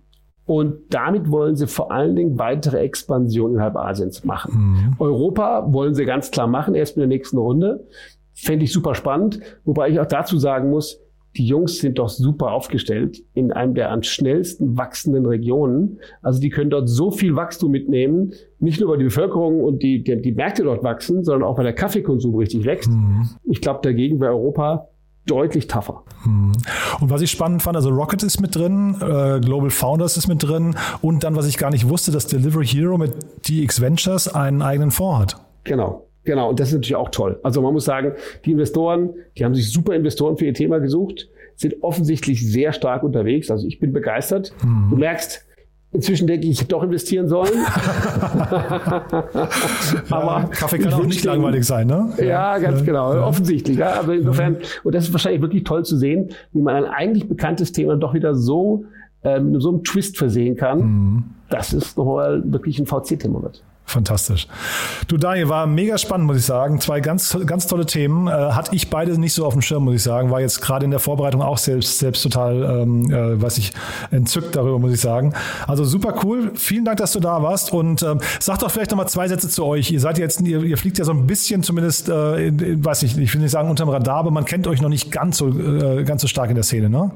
Und 0.47 0.75
damit 0.91 1.29
wollen 1.29 1.57
sie 1.57 1.67
vor 1.67 1.91
allen 1.91 2.15
Dingen 2.15 2.39
weitere 2.39 2.77
Expansion 2.79 3.51
innerhalb 3.51 3.75
Asiens 3.75 4.23
machen. 4.23 4.53
Mhm. 4.55 4.95
Europa 4.97 5.71
wollen 5.73 5.93
sie 5.93 6.05
ganz 6.05 6.31
klar 6.31 6.47
machen, 6.47 6.73
erst 6.73 6.95
mit 6.95 7.01
der 7.01 7.07
nächsten 7.07 7.37
Runde. 7.37 7.85
Fände 8.33 8.63
ich 8.63 8.71
super 8.71 8.95
spannend. 8.95 9.41
Wobei 9.65 9.89
ich 9.89 9.99
auch 9.99 10.05
dazu 10.05 10.37
sagen 10.37 10.69
muss, 10.69 11.01
die 11.35 11.45
Jungs 11.45 11.79
sind 11.79 11.99
doch 11.99 12.07
super 12.07 12.53
aufgestellt 12.53 13.21
in 13.33 13.51
einem 13.51 13.73
der 13.73 13.91
am 13.91 14.03
schnellsten 14.03 14.77
wachsenden 14.77 15.25
Regionen. 15.25 15.99
Also 16.21 16.39
die 16.39 16.49
können 16.49 16.69
dort 16.69 16.87
so 16.87 17.11
viel 17.11 17.35
Wachstum 17.35 17.71
mitnehmen, 17.71 18.31
nicht 18.59 18.79
nur 18.79 18.89
weil 18.89 18.99
die 18.99 19.03
Bevölkerung 19.03 19.61
und 19.61 19.83
die, 19.83 20.01
die, 20.01 20.21
die 20.21 20.31
Märkte 20.31 20.63
dort 20.63 20.81
wachsen, 20.81 21.25
sondern 21.25 21.43
auch 21.43 21.57
weil 21.57 21.65
der 21.65 21.73
Kaffeekonsum 21.73 22.33
richtig 22.35 22.63
wächst. 22.63 22.89
Mhm. 22.89 23.27
Ich 23.43 23.59
glaube, 23.59 23.81
dagegen 23.83 24.21
wäre 24.21 24.31
Europa 24.31 24.87
deutlich 25.27 25.67
tougher. 25.67 26.03
Mhm. 26.25 26.53
Und 26.99 27.09
was 27.09 27.21
ich 27.21 27.29
spannend 27.31 27.61
fand, 27.61 27.75
also 27.75 27.89
Rocket 27.89 28.23
ist 28.23 28.41
mit 28.41 28.55
drin, 28.55 28.95
äh, 29.01 29.39
Global 29.39 29.69
Founders 29.69 30.17
ist 30.17 30.27
mit 30.27 30.43
drin 30.43 30.75
und 31.01 31.23
dann, 31.23 31.35
was 31.35 31.47
ich 31.47 31.57
gar 31.57 31.69
nicht 31.69 31.87
wusste, 31.87 32.11
dass 32.11 32.27
Delivery 32.27 32.65
Hero 32.65 32.97
mit 32.97 33.13
DX 33.47 33.81
Ventures 33.81 34.33
einen 34.33 34.61
eigenen 34.61 34.91
Fonds 34.91 35.19
hat. 35.19 35.41
Genau. 35.63 36.03
Genau, 36.23 36.49
und 36.49 36.59
das 36.59 36.69
ist 36.69 36.73
natürlich 36.73 36.95
auch 36.97 37.09
toll. 37.09 37.39
Also 37.41 37.61
man 37.61 37.71
muss 37.71 37.85
sagen, 37.85 38.11
die 38.43 38.51
Investoren, 38.51 39.13
die 39.37 39.45
haben 39.45 39.55
sich 39.55 39.71
super 39.71 39.95
Investoren 39.95 40.35
für 40.35 40.43
ihr 40.43 40.53
Thema 40.53 40.79
gesucht, 40.79 41.29
sind 41.55 41.81
offensichtlich 41.81 42.45
sehr 42.45 42.73
stark 42.73 43.03
unterwegs. 43.03 43.49
Also 43.49 43.65
ich 43.65 43.79
bin 43.79 43.93
begeistert. 43.93 44.53
Mhm. 44.61 44.89
Du 44.89 44.97
merkst, 44.97 45.46
Inzwischen 45.93 46.27
denke 46.27 46.45
ich, 46.45 46.51
ich 46.51 46.59
hätte 46.59 46.69
doch 46.69 46.83
investieren 46.83 47.29
sollen. 47.29 47.53
Aber 50.09 50.41
ja, 50.41 50.49
Kaffee 50.51 50.79
kann 50.79 50.93
auch 50.93 51.05
nicht 51.05 51.23
langweilig 51.23 51.65
sein, 51.65 51.87
ne? 51.87 52.13
Ja, 52.17 52.25
ja 52.25 52.57
ganz 52.57 52.81
ja. 52.81 52.85
genau. 52.85 53.25
Offensichtlich. 53.25 53.77
Ja. 53.77 54.01
Aber 54.01 54.13
insofern, 54.13 54.57
und 54.83 54.93
das 54.93 55.05
ist 55.05 55.13
wahrscheinlich 55.13 55.41
wirklich 55.41 55.63
toll 55.63 55.85
zu 55.85 55.97
sehen, 55.97 56.29
wie 56.51 56.61
man 56.61 56.75
ein 56.75 56.85
eigentlich 56.85 57.29
bekanntes 57.29 57.71
Thema 57.71 57.95
doch 57.95 58.13
wieder 58.13 58.35
so 58.35 58.83
äh, 59.23 59.39
mit 59.39 59.61
so 59.61 59.69
einem 59.69 59.83
Twist 59.83 60.17
versehen 60.17 60.57
kann, 60.57 60.79
mhm. 60.79 61.23
dass 61.49 61.71
es 61.71 61.95
nochmal 61.95 62.43
wirklich 62.45 62.79
ein 62.79 62.85
VC-Thema 62.85 63.41
wird. 63.43 63.63
Fantastisch. 63.89 64.47
Du, 65.07 65.15
Daniel, 65.15 65.47
war 65.47 65.65
mega 65.65 65.97
spannend, 65.97 66.27
muss 66.27 66.37
ich 66.37 66.45
sagen. 66.45 66.81
Zwei 66.81 66.99
ganz, 66.99 67.37
ganz 67.45 67.67
tolle 67.67 67.85
Themen. 67.85 68.27
Äh, 68.27 68.31
hatte 68.31 68.75
ich 68.75 68.89
beide 68.89 69.17
nicht 69.17 69.33
so 69.33 69.45
auf 69.45 69.53
dem 69.53 69.61
Schirm, 69.61 69.85
muss 69.85 69.95
ich 69.95 70.03
sagen. 70.03 70.29
War 70.29 70.41
jetzt 70.41 70.61
gerade 70.61 70.83
in 70.83 70.91
der 70.91 70.99
Vorbereitung 70.99 71.41
auch 71.41 71.57
selbst, 71.57 71.99
selbst 71.99 72.21
total, 72.21 72.81
ähm, 72.81 73.09
äh, 73.09 73.41
was 73.41 73.57
ich 73.57 73.71
entzückt 74.11 74.57
darüber, 74.57 74.77
muss 74.77 74.91
ich 74.91 74.99
sagen. 74.99 75.33
Also 75.67 75.85
super 75.85 76.15
cool. 76.25 76.51
Vielen 76.55 76.83
Dank, 76.83 76.97
dass 76.97 77.13
du 77.13 77.21
da 77.21 77.41
warst. 77.41 77.71
Und 77.71 78.03
ähm, 78.03 78.19
sag 78.41 78.59
doch 78.59 78.69
vielleicht 78.69 78.91
nochmal 78.91 79.07
zwei 79.07 79.29
Sätze 79.29 79.47
zu 79.47 79.63
euch. 79.63 79.89
Ihr 79.89 80.01
seid 80.01 80.17
jetzt, 80.17 80.41
ihr, 80.41 80.61
ihr 80.63 80.77
fliegt 80.77 80.97
ja 80.97 81.05
so 81.05 81.13
ein 81.13 81.25
bisschen 81.25 81.63
zumindest, 81.63 82.09
äh, 82.09 82.47
in, 82.47 82.59
in, 82.59 82.83
weiß 82.83 83.03
ich, 83.03 83.17
ich 83.17 83.33
will 83.33 83.41
nicht 83.41 83.51
sagen 83.51 83.69
unterm 83.69 83.87
Radar, 83.87 84.17
aber 84.17 84.31
man 84.31 84.43
kennt 84.43 84.67
euch 84.67 84.81
noch 84.81 84.89
nicht 84.89 85.13
ganz 85.13 85.37
so, 85.37 85.47
äh, 85.47 86.03
ganz 86.03 86.21
so 86.21 86.27
stark 86.27 86.49
in 86.49 86.55
der 86.55 86.65
Szene, 86.65 86.89
ne? 86.89 87.09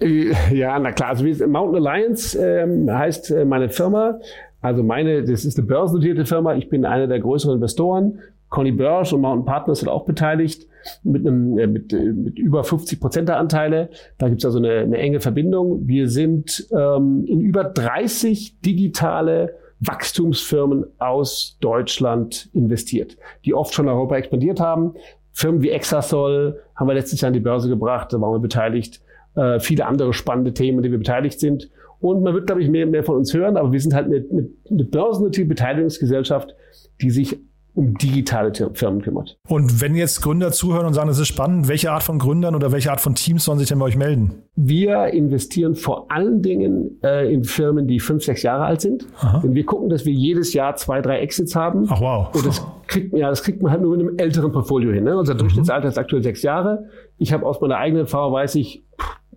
Äh, 0.00 0.32
ja, 0.52 0.78
na 0.78 0.92
klar. 0.92 1.10
Also 1.10 1.24
Mountain 1.24 1.86
Alliance 1.86 2.38
ähm, 2.38 2.90
heißt 2.90 3.30
äh, 3.30 3.44
meine 3.44 3.68
Firma. 3.68 4.18
Also 4.60 4.82
meine, 4.82 5.22
das 5.22 5.44
ist 5.44 5.58
eine 5.58 5.66
börsennotierte 5.66 6.26
Firma. 6.26 6.54
Ich 6.54 6.68
bin 6.68 6.84
einer 6.84 7.06
der 7.06 7.20
größeren 7.20 7.56
Investoren. 7.56 8.18
Conny 8.48 8.72
Börsch 8.72 9.12
und 9.12 9.20
Mountain 9.20 9.44
Partners 9.44 9.80
sind 9.80 9.88
auch 9.88 10.04
beteiligt 10.04 10.66
mit, 11.02 11.26
einem, 11.26 11.58
äh, 11.58 11.66
mit, 11.66 11.92
äh, 11.92 12.12
mit 12.12 12.38
über 12.38 12.64
50 12.64 13.00
Prozent 13.00 13.28
der 13.28 13.38
Anteile. 13.38 13.90
Da 14.18 14.28
gibt 14.28 14.40
es 14.40 14.44
also 14.44 14.58
eine, 14.58 14.78
eine, 14.78 14.98
enge 14.98 15.20
Verbindung. 15.20 15.86
Wir 15.86 16.08
sind 16.08 16.66
ähm, 16.70 17.24
in 17.26 17.40
über 17.40 17.64
30 17.64 18.60
digitale 18.60 19.54
Wachstumsfirmen 19.80 20.86
aus 20.98 21.58
Deutschland 21.60 22.48
investiert, 22.54 23.16
die 23.44 23.52
oft 23.52 23.74
schon 23.74 23.86
in 23.86 23.92
Europa 23.92 24.16
expandiert 24.16 24.60
haben. 24.60 24.94
Firmen 25.32 25.60
wie 25.60 25.70
Exasol 25.70 26.60
haben 26.76 26.86
wir 26.88 26.94
letztes 26.94 27.20
Jahr 27.20 27.28
an 27.28 27.34
die 27.34 27.40
Börse 27.40 27.68
gebracht, 27.68 28.12
da 28.12 28.20
waren 28.20 28.32
wir 28.32 28.38
beteiligt. 28.38 29.02
Äh, 29.34 29.60
viele 29.60 29.84
andere 29.84 30.14
spannende 30.14 30.54
Themen, 30.54 30.82
die 30.82 30.90
wir 30.90 30.98
beteiligt 30.98 31.40
sind. 31.40 31.68
Und 32.00 32.22
man 32.22 32.34
wird, 32.34 32.46
glaube 32.46 32.62
ich, 32.62 32.68
mehr 32.68 32.86
mehr 32.86 33.04
von 33.04 33.16
uns 33.16 33.32
hören, 33.32 33.56
aber 33.56 33.72
wir 33.72 33.80
sind 33.80 33.94
halt 33.94 34.06
eine, 34.06 34.24
eine 34.70 34.84
börsennotierte 34.84 35.48
Beteiligungsgesellschaft, 35.48 36.54
die 37.00 37.10
sich 37.10 37.38
um 37.76 37.92
digitale 37.98 38.52
Firmen 38.72 39.02
kümmert. 39.02 39.38
Und 39.46 39.82
wenn 39.82 39.94
jetzt 39.96 40.22
Gründer 40.22 40.50
zuhören 40.50 40.86
und 40.86 40.94
sagen, 40.94 41.08
das 41.08 41.18
ist 41.18 41.28
spannend, 41.28 41.68
welche 41.68 41.92
Art 41.92 42.02
von 42.02 42.18
Gründern 42.18 42.54
oder 42.54 42.72
welche 42.72 42.90
Art 42.90 43.02
von 43.02 43.14
Teams 43.14 43.44
sollen 43.44 43.58
sich 43.58 43.68
denn 43.68 43.78
bei 43.78 43.84
euch 43.84 43.98
melden? 43.98 44.42
Wir 44.56 45.08
investieren 45.08 45.74
vor 45.74 46.10
allen 46.10 46.40
Dingen 46.40 46.98
äh, 47.04 47.30
in 47.30 47.44
Firmen, 47.44 47.86
die 47.86 48.00
fünf, 48.00 48.24
sechs 48.24 48.42
Jahre 48.42 48.64
alt 48.64 48.80
sind. 48.80 49.06
Aha. 49.18 49.40
Denn 49.40 49.54
wir 49.54 49.66
gucken, 49.66 49.90
dass 49.90 50.06
wir 50.06 50.12
jedes 50.14 50.54
Jahr 50.54 50.74
zwei, 50.76 51.02
drei 51.02 51.18
Exits 51.18 51.54
haben. 51.54 51.86
Ach 51.90 52.00
wow. 52.00 52.34
Und 52.34 52.46
das 52.46 52.66
kriegt, 52.86 53.14
ja, 53.14 53.28
das 53.28 53.42
kriegt 53.42 53.60
man 53.60 53.70
halt 53.70 53.82
nur 53.82 53.94
mit 53.94 54.08
einem 54.08 54.18
älteren 54.18 54.52
Portfolio 54.52 54.90
hin. 54.92 55.04
Ne? 55.04 55.14
Unser 55.14 55.34
mhm. 55.34 55.38
Durchschnittsalter 55.38 55.88
ist 55.88 55.98
aktuell 55.98 56.22
sechs 56.22 56.40
Jahre. 56.40 56.86
Ich 57.18 57.34
habe 57.34 57.44
aus 57.44 57.60
meiner 57.60 57.76
eigenen 57.76 58.04
Erfahrung, 58.04 58.32
weiß 58.32 58.54
ich, 58.54 58.86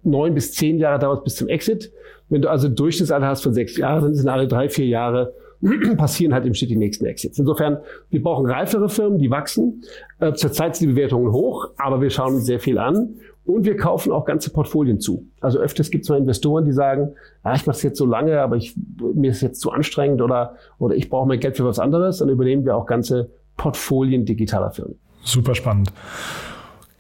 neun 0.04 0.34
bis 0.34 0.54
zehn 0.54 0.78
Jahre 0.78 1.00
dauert 1.00 1.19
es 1.19 1.24
bis 1.26 1.36
zum 1.36 1.50
Exit. 1.50 1.91
Wenn 2.30 2.42
du 2.42 2.50
also 2.50 2.68
ein 2.68 2.76
Durchschnittsalter 2.76 3.28
hast 3.28 3.44
von 3.44 3.54
sechs 3.54 3.78
Jahren, 3.78 4.04
dann 4.04 4.15
sind 4.15 4.30
alle 4.30 4.48
drei, 4.48 4.70
vier 4.70 4.88
Jahre 4.88 5.34
passieren 5.98 6.34
halt 6.34 6.46
im 6.46 6.54
Schnitt 6.54 6.70
die 6.70 6.78
nächsten 6.78 7.06
Exits. 7.06 7.38
Insofern, 7.38 7.78
wir 8.10 8.22
brauchen 8.22 8.46
reifere 8.46 8.89
Firmen, 8.89 9.20
die 9.20 9.30
wachsen. 9.30 9.84
Äh, 10.20 10.34
zurzeit 10.34 10.76
sind 10.76 10.89
die 10.89 10.94
Bewertungen 10.94 11.32
hoch, 11.32 11.70
aber 11.78 12.02
wir 12.02 12.10
schauen 12.10 12.36
uns 12.36 12.46
sehr 12.46 12.60
viel 12.60 12.78
an. 12.78 13.15
Und 13.46 13.65
wir 13.65 13.78
kaufen 13.78 14.12
auch 14.12 14.26
ganze 14.26 14.52
Portfolien 14.52 15.00
zu. 15.00 15.26
Also 15.42 15.58
öfters 15.60 15.89
gibt 15.89 16.04
es 16.04 16.10
mal 16.10 16.18
Investoren, 16.18 16.65
die 16.65 16.72
sagen, 16.72 17.15
ah, 17.42 17.56
ich 17.56 17.65
mache 17.65 17.78
es 17.78 17.82
jetzt 17.82 17.98
so 17.98 18.06
lange, 18.06 18.39
aber 18.39 18.58
ich, 18.58 18.76
mir 19.15 19.32
ist 19.32 19.42
jetzt 19.42 19.60
zu 19.60 19.72
anstrengend 19.72 20.22
oder, 20.22 20.56
oder 20.78 20.96
ich 20.96 21.10
brauche 21.10 21.28
mehr 21.28 21.39
Geld 21.39 21.58
für 21.58 21.65
was 21.65 21.80
anderes. 21.80 22.20
Dann 22.20 22.30
übernehmen 22.30 22.63
wir 22.63 22.76
auch 22.76 22.86
ganze 22.86 23.32
Portfolien 23.58 24.26
digitaler 24.26 24.70
Firmen. 24.70 25.00
Super 25.24 25.56
spannend. 25.56 25.92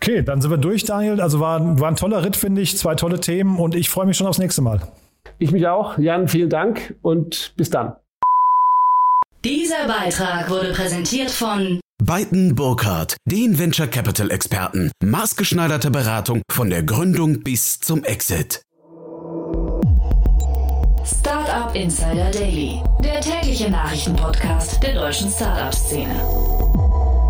Okay, 0.01 0.23
dann 0.23 0.41
sind 0.41 0.49
wir 0.49 0.57
durch, 0.57 0.85
Daniel. 0.85 1.21
Also 1.21 1.39
war, 1.39 1.79
war 1.79 1.87
ein 1.87 1.95
toller 1.95 2.25
Ritt, 2.25 2.35
finde 2.35 2.61
ich. 2.61 2.75
Zwei 2.77 2.95
tolle 2.95 3.19
Themen 3.19 3.59
und 3.59 3.75
ich 3.75 3.89
freue 3.89 4.07
mich 4.07 4.17
schon 4.17 4.25
aufs 4.25 4.39
nächste 4.39 4.61
Mal. 4.61 4.81
Ich 5.39 5.51
mich 5.51 5.65
auch. 5.67 5.97
Jan, 5.97 6.27
vielen 6.27 6.49
Dank 6.49 6.95
und 7.01 7.53
bis 7.55 7.69
dann. 7.69 7.95
Dieser 9.45 9.87
Beitrag 9.87 10.49
wurde 10.49 10.73
präsentiert 10.73 11.31
von 11.31 11.79
Beiten 12.03 12.55
Burkhardt, 12.55 13.15
den 13.25 13.57
Venture 13.57 13.87
Capital 13.87 14.31
Experten. 14.31 14.91
Maßgeschneiderte 15.01 15.91
Beratung 15.91 16.41
von 16.51 16.69
der 16.69 16.83
Gründung 16.83 17.41
bis 17.41 17.79
zum 17.79 18.03
Exit. 18.03 18.61
Startup 21.05 21.73
Insider 21.73 22.31
Daily, 22.31 22.81
der 23.01 23.21
tägliche 23.21 23.69
Nachrichtenpodcast 23.69 24.83
der 24.83 24.95
deutschen 24.95 25.29
Startup-Szene. 25.29 26.78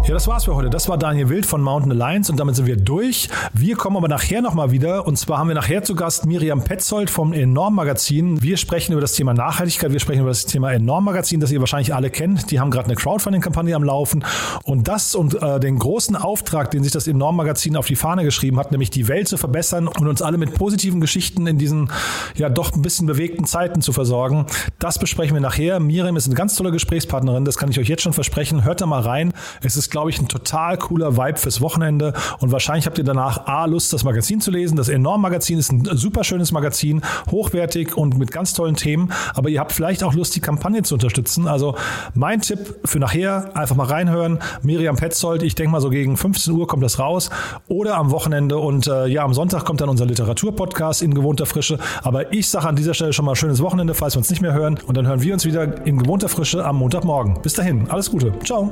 Ja, 0.10 0.15
das 0.15 0.26
war's 0.26 0.45
für 0.45 0.56
heute. 0.56 0.72
Das 0.72 0.89
war 0.89 0.98
Daniel 0.98 1.30
Wild 1.30 1.45
von 1.45 1.62
Mountain 1.62 1.91
Alliance 1.91 2.32
und 2.32 2.39
damit 2.39 2.56
sind 2.56 2.65
wir 2.65 2.78
durch. 2.78 3.30
Wir 3.54 3.76
kommen 3.76 3.95
aber 3.95 4.08
nachher 4.08 4.41
nochmal 4.41 4.72
wieder 4.72 5.06
und 5.06 5.19
zwar 5.19 5.38
haben 5.38 5.50
wir 5.50 5.54
nachher 5.54 5.84
zu 5.84 5.93
Gast 5.93 6.26
Miriam 6.26 6.63
Petzold 6.63 7.12
vom 7.12 7.32
Enorm 7.32 7.76
Magazin. 7.76 8.41
Wir 8.41 8.58
sprechen 8.58 8.93
über 8.93 9.02
das 9.02 9.13
Thema 9.13 9.36
Nachhaltigkeit, 9.36 9.91
wir 9.91 10.00
sprechen 10.00 10.22
über 10.22 10.32
das 10.32 10.48
Thema 10.48 10.74
Enorm 10.74 11.06
Magazin, 11.06 11.39
das 11.39 11.52
ihr 11.52 11.60
wahrscheinlich 11.60 11.93
alle 11.93 12.10
kennt. 12.10 12.50
Die 12.50 12.60
haben 12.60 12.72
gerade 12.72 12.88
eine 12.88 12.95
Crowdfunding-Kampagne 12.95 13.76
am 13.76 13.84
Laufen 13.84 14.26
und 14.63 14.88
das 14.88 15.13
und 15.13 15.39
äh, 15.43 15.60
den 15.60 15.78
großen 15.78 16.15
Auftrag, 16.15 16.72
den 16.72 16.82
sich 16.82 16.91
das 16.91 17.08
Enorm 17.08 17.36
Magazin 17.36 17.76
auf 17.76 17.86
die 17.86 17.95
Fahne 17.95 18.24
geschrieben 18.24 18.58
hat, 18.58 18.72
nämlich 18.72 18.89
die 18.89 19.08
Welt 19.10 19.28
zu 19.28 19.38
verbessern 19.38 19.88
und 19.88 20.08
uns 20.08 20.24
alle 20.24 20.39
mit 20.39 20.56
positiven 20.56 21.02
Geschichten 21.02 21.45
in 21.45 21.60
diesen 21.60 21.91
ja 22.34 22.50
doch 22.50 22.74
ein 22.74 22.82
bisschen 22.82 23.06
bewegten 23.06 23.45
Zeiten 23.45 23.84
zu 23.84 23.93
versorgen. 23.93 24.48
Das 24.80 24.98
besprechen 24.98 25.36
wir 25.36 25.41
nachher. 25.41 25.80
Miriam 25.80 26.17
ist 26.17 26.26
eine 26.26 26.34
ganz 26.34 26.56
tolle 26.56 26.72
Gesprächspartnerin, 26.72 27.45
das 27.45 27.60
kann 27.60 27.69
ich 27.69 27.78
euch 27.80 27.88
jetzt 27.88 28.02
schon 28.02 28.13
versprechen. 28.13 28.63
Hört 28.63 28.82
da 28.82 28.88
mal 28.88 29.02
rein. 29.02 29.34
Es 29.62 29.78
ist, 29.78 29.91
glaube 29.91 29.99
ich, 30.08 30.20
ein 30.20 30.28
total 30.28 30.78
cooler 30.78 31.18
Vibe 31.18 31.38
fürs 31.38 31.62
Wochenende 31.62 32.14
und 32.40 32.52
wahrscheinlich 32.52 32.86
habt 32.86 32.98
ihr 32.98 33.04
danach 33.04 33.48
A, 33.48 33.66
Lust, 33.66 33.92
das 33.92 34.04
Magazin 34.04 34.40
zu 34.42 34.52
lesen. 34.52 34.78
Das 34.78 34.88
Enorm 34.88 35.22
Magazin 35.22 35.60
ist 35.60 35.72
ein 35.72 35.86
super 35.98 36.24
schönes 36.24 36.52
Magazin, 36.52 37.02
hochwertig 37.32 37.98
und 37.98 38.18
mit 38.18 38.32
ganz 38.32 38.54
tollen 38.54 38.76
Themen, 38.76 39.12
aber 39.34 39.50
ihr 39.50 39.60
habt 39.60 39.72
vielleicht 39.72 40.04
auch 40.04 40.14
Lust, 40.14 40.36
die 40.36 40.40
Kampagne 40.40 40.84
zu 40.84 40.94
unterstützen. 40.94 41.48
Also 41.48 41.76
mein 42.14 42.42
Tipp 42.42 42.76
für 42.86 43.00
nachher, 43.00 43.56
einfach 43.56 43.76
mal 43.76 43.88
reinhören. 43.88 44.40
Miriam 44.62 44.96
Petzold, 44.96 45.44
ich 45.44 45.56
denke 45.56 45.72
mal 45.72 45.82
so 45.82 45.90
gegen 45.90 46.16
15 46.16 46.54
Uhr 46.54 46.68
kommt 46.68 46.84
das 46.84 47.00
raus 47.00 47.30
oder 47.68 47.98
am 47.98 48.12
Wochenende 48.12 48.58
und 48.58 48.88
äh, 48.88 49.08
ja, 49.08 49.24
am 49.24 49.34
Sonntag 49.34 49.66
kommt 49.66 49.82
dann 49.82 49.90
unser 49.90 50.06
Literaturpodcast 50.06 51.02
in 51.02 51.14
gewohnter 51.14 51.46
Frische. 51.46 51.80
Aber 52.04 52.32
ich 52.32 52.48
sage 52.48 52.68
an 52.68 52.76
dieser 52.76 52.94
Stelle 52.94 53.14
schon 53.14 53.26
mal 53.26 53.36
schönes 53.36 53.62
Wochenende, 53.62 53.94
falls 53.94 54.16
wir 54.16 54.20
uns 54.20 54.30
nicht 54.30 54.42
mehr 54.42 54.54
hören 54.54 54.80
und 54.86 54.96
dann 54.96 55.08
hören 55.08 55.22
wir 55.22 55.34
uns 55.34 55.46
wieder 55.46 55.86
in 55.86 55.98
gewohnter 56.00 56.30
Frische 56.30 56.66
am 56.66 56.78
Montagmorgen. 56.78 57.42
Bis 57.42 57.54
dahin, 57.54 57.90
alles 57.90 58.12
Gute. 58.12 58.34
Ciao. 58.44 58.72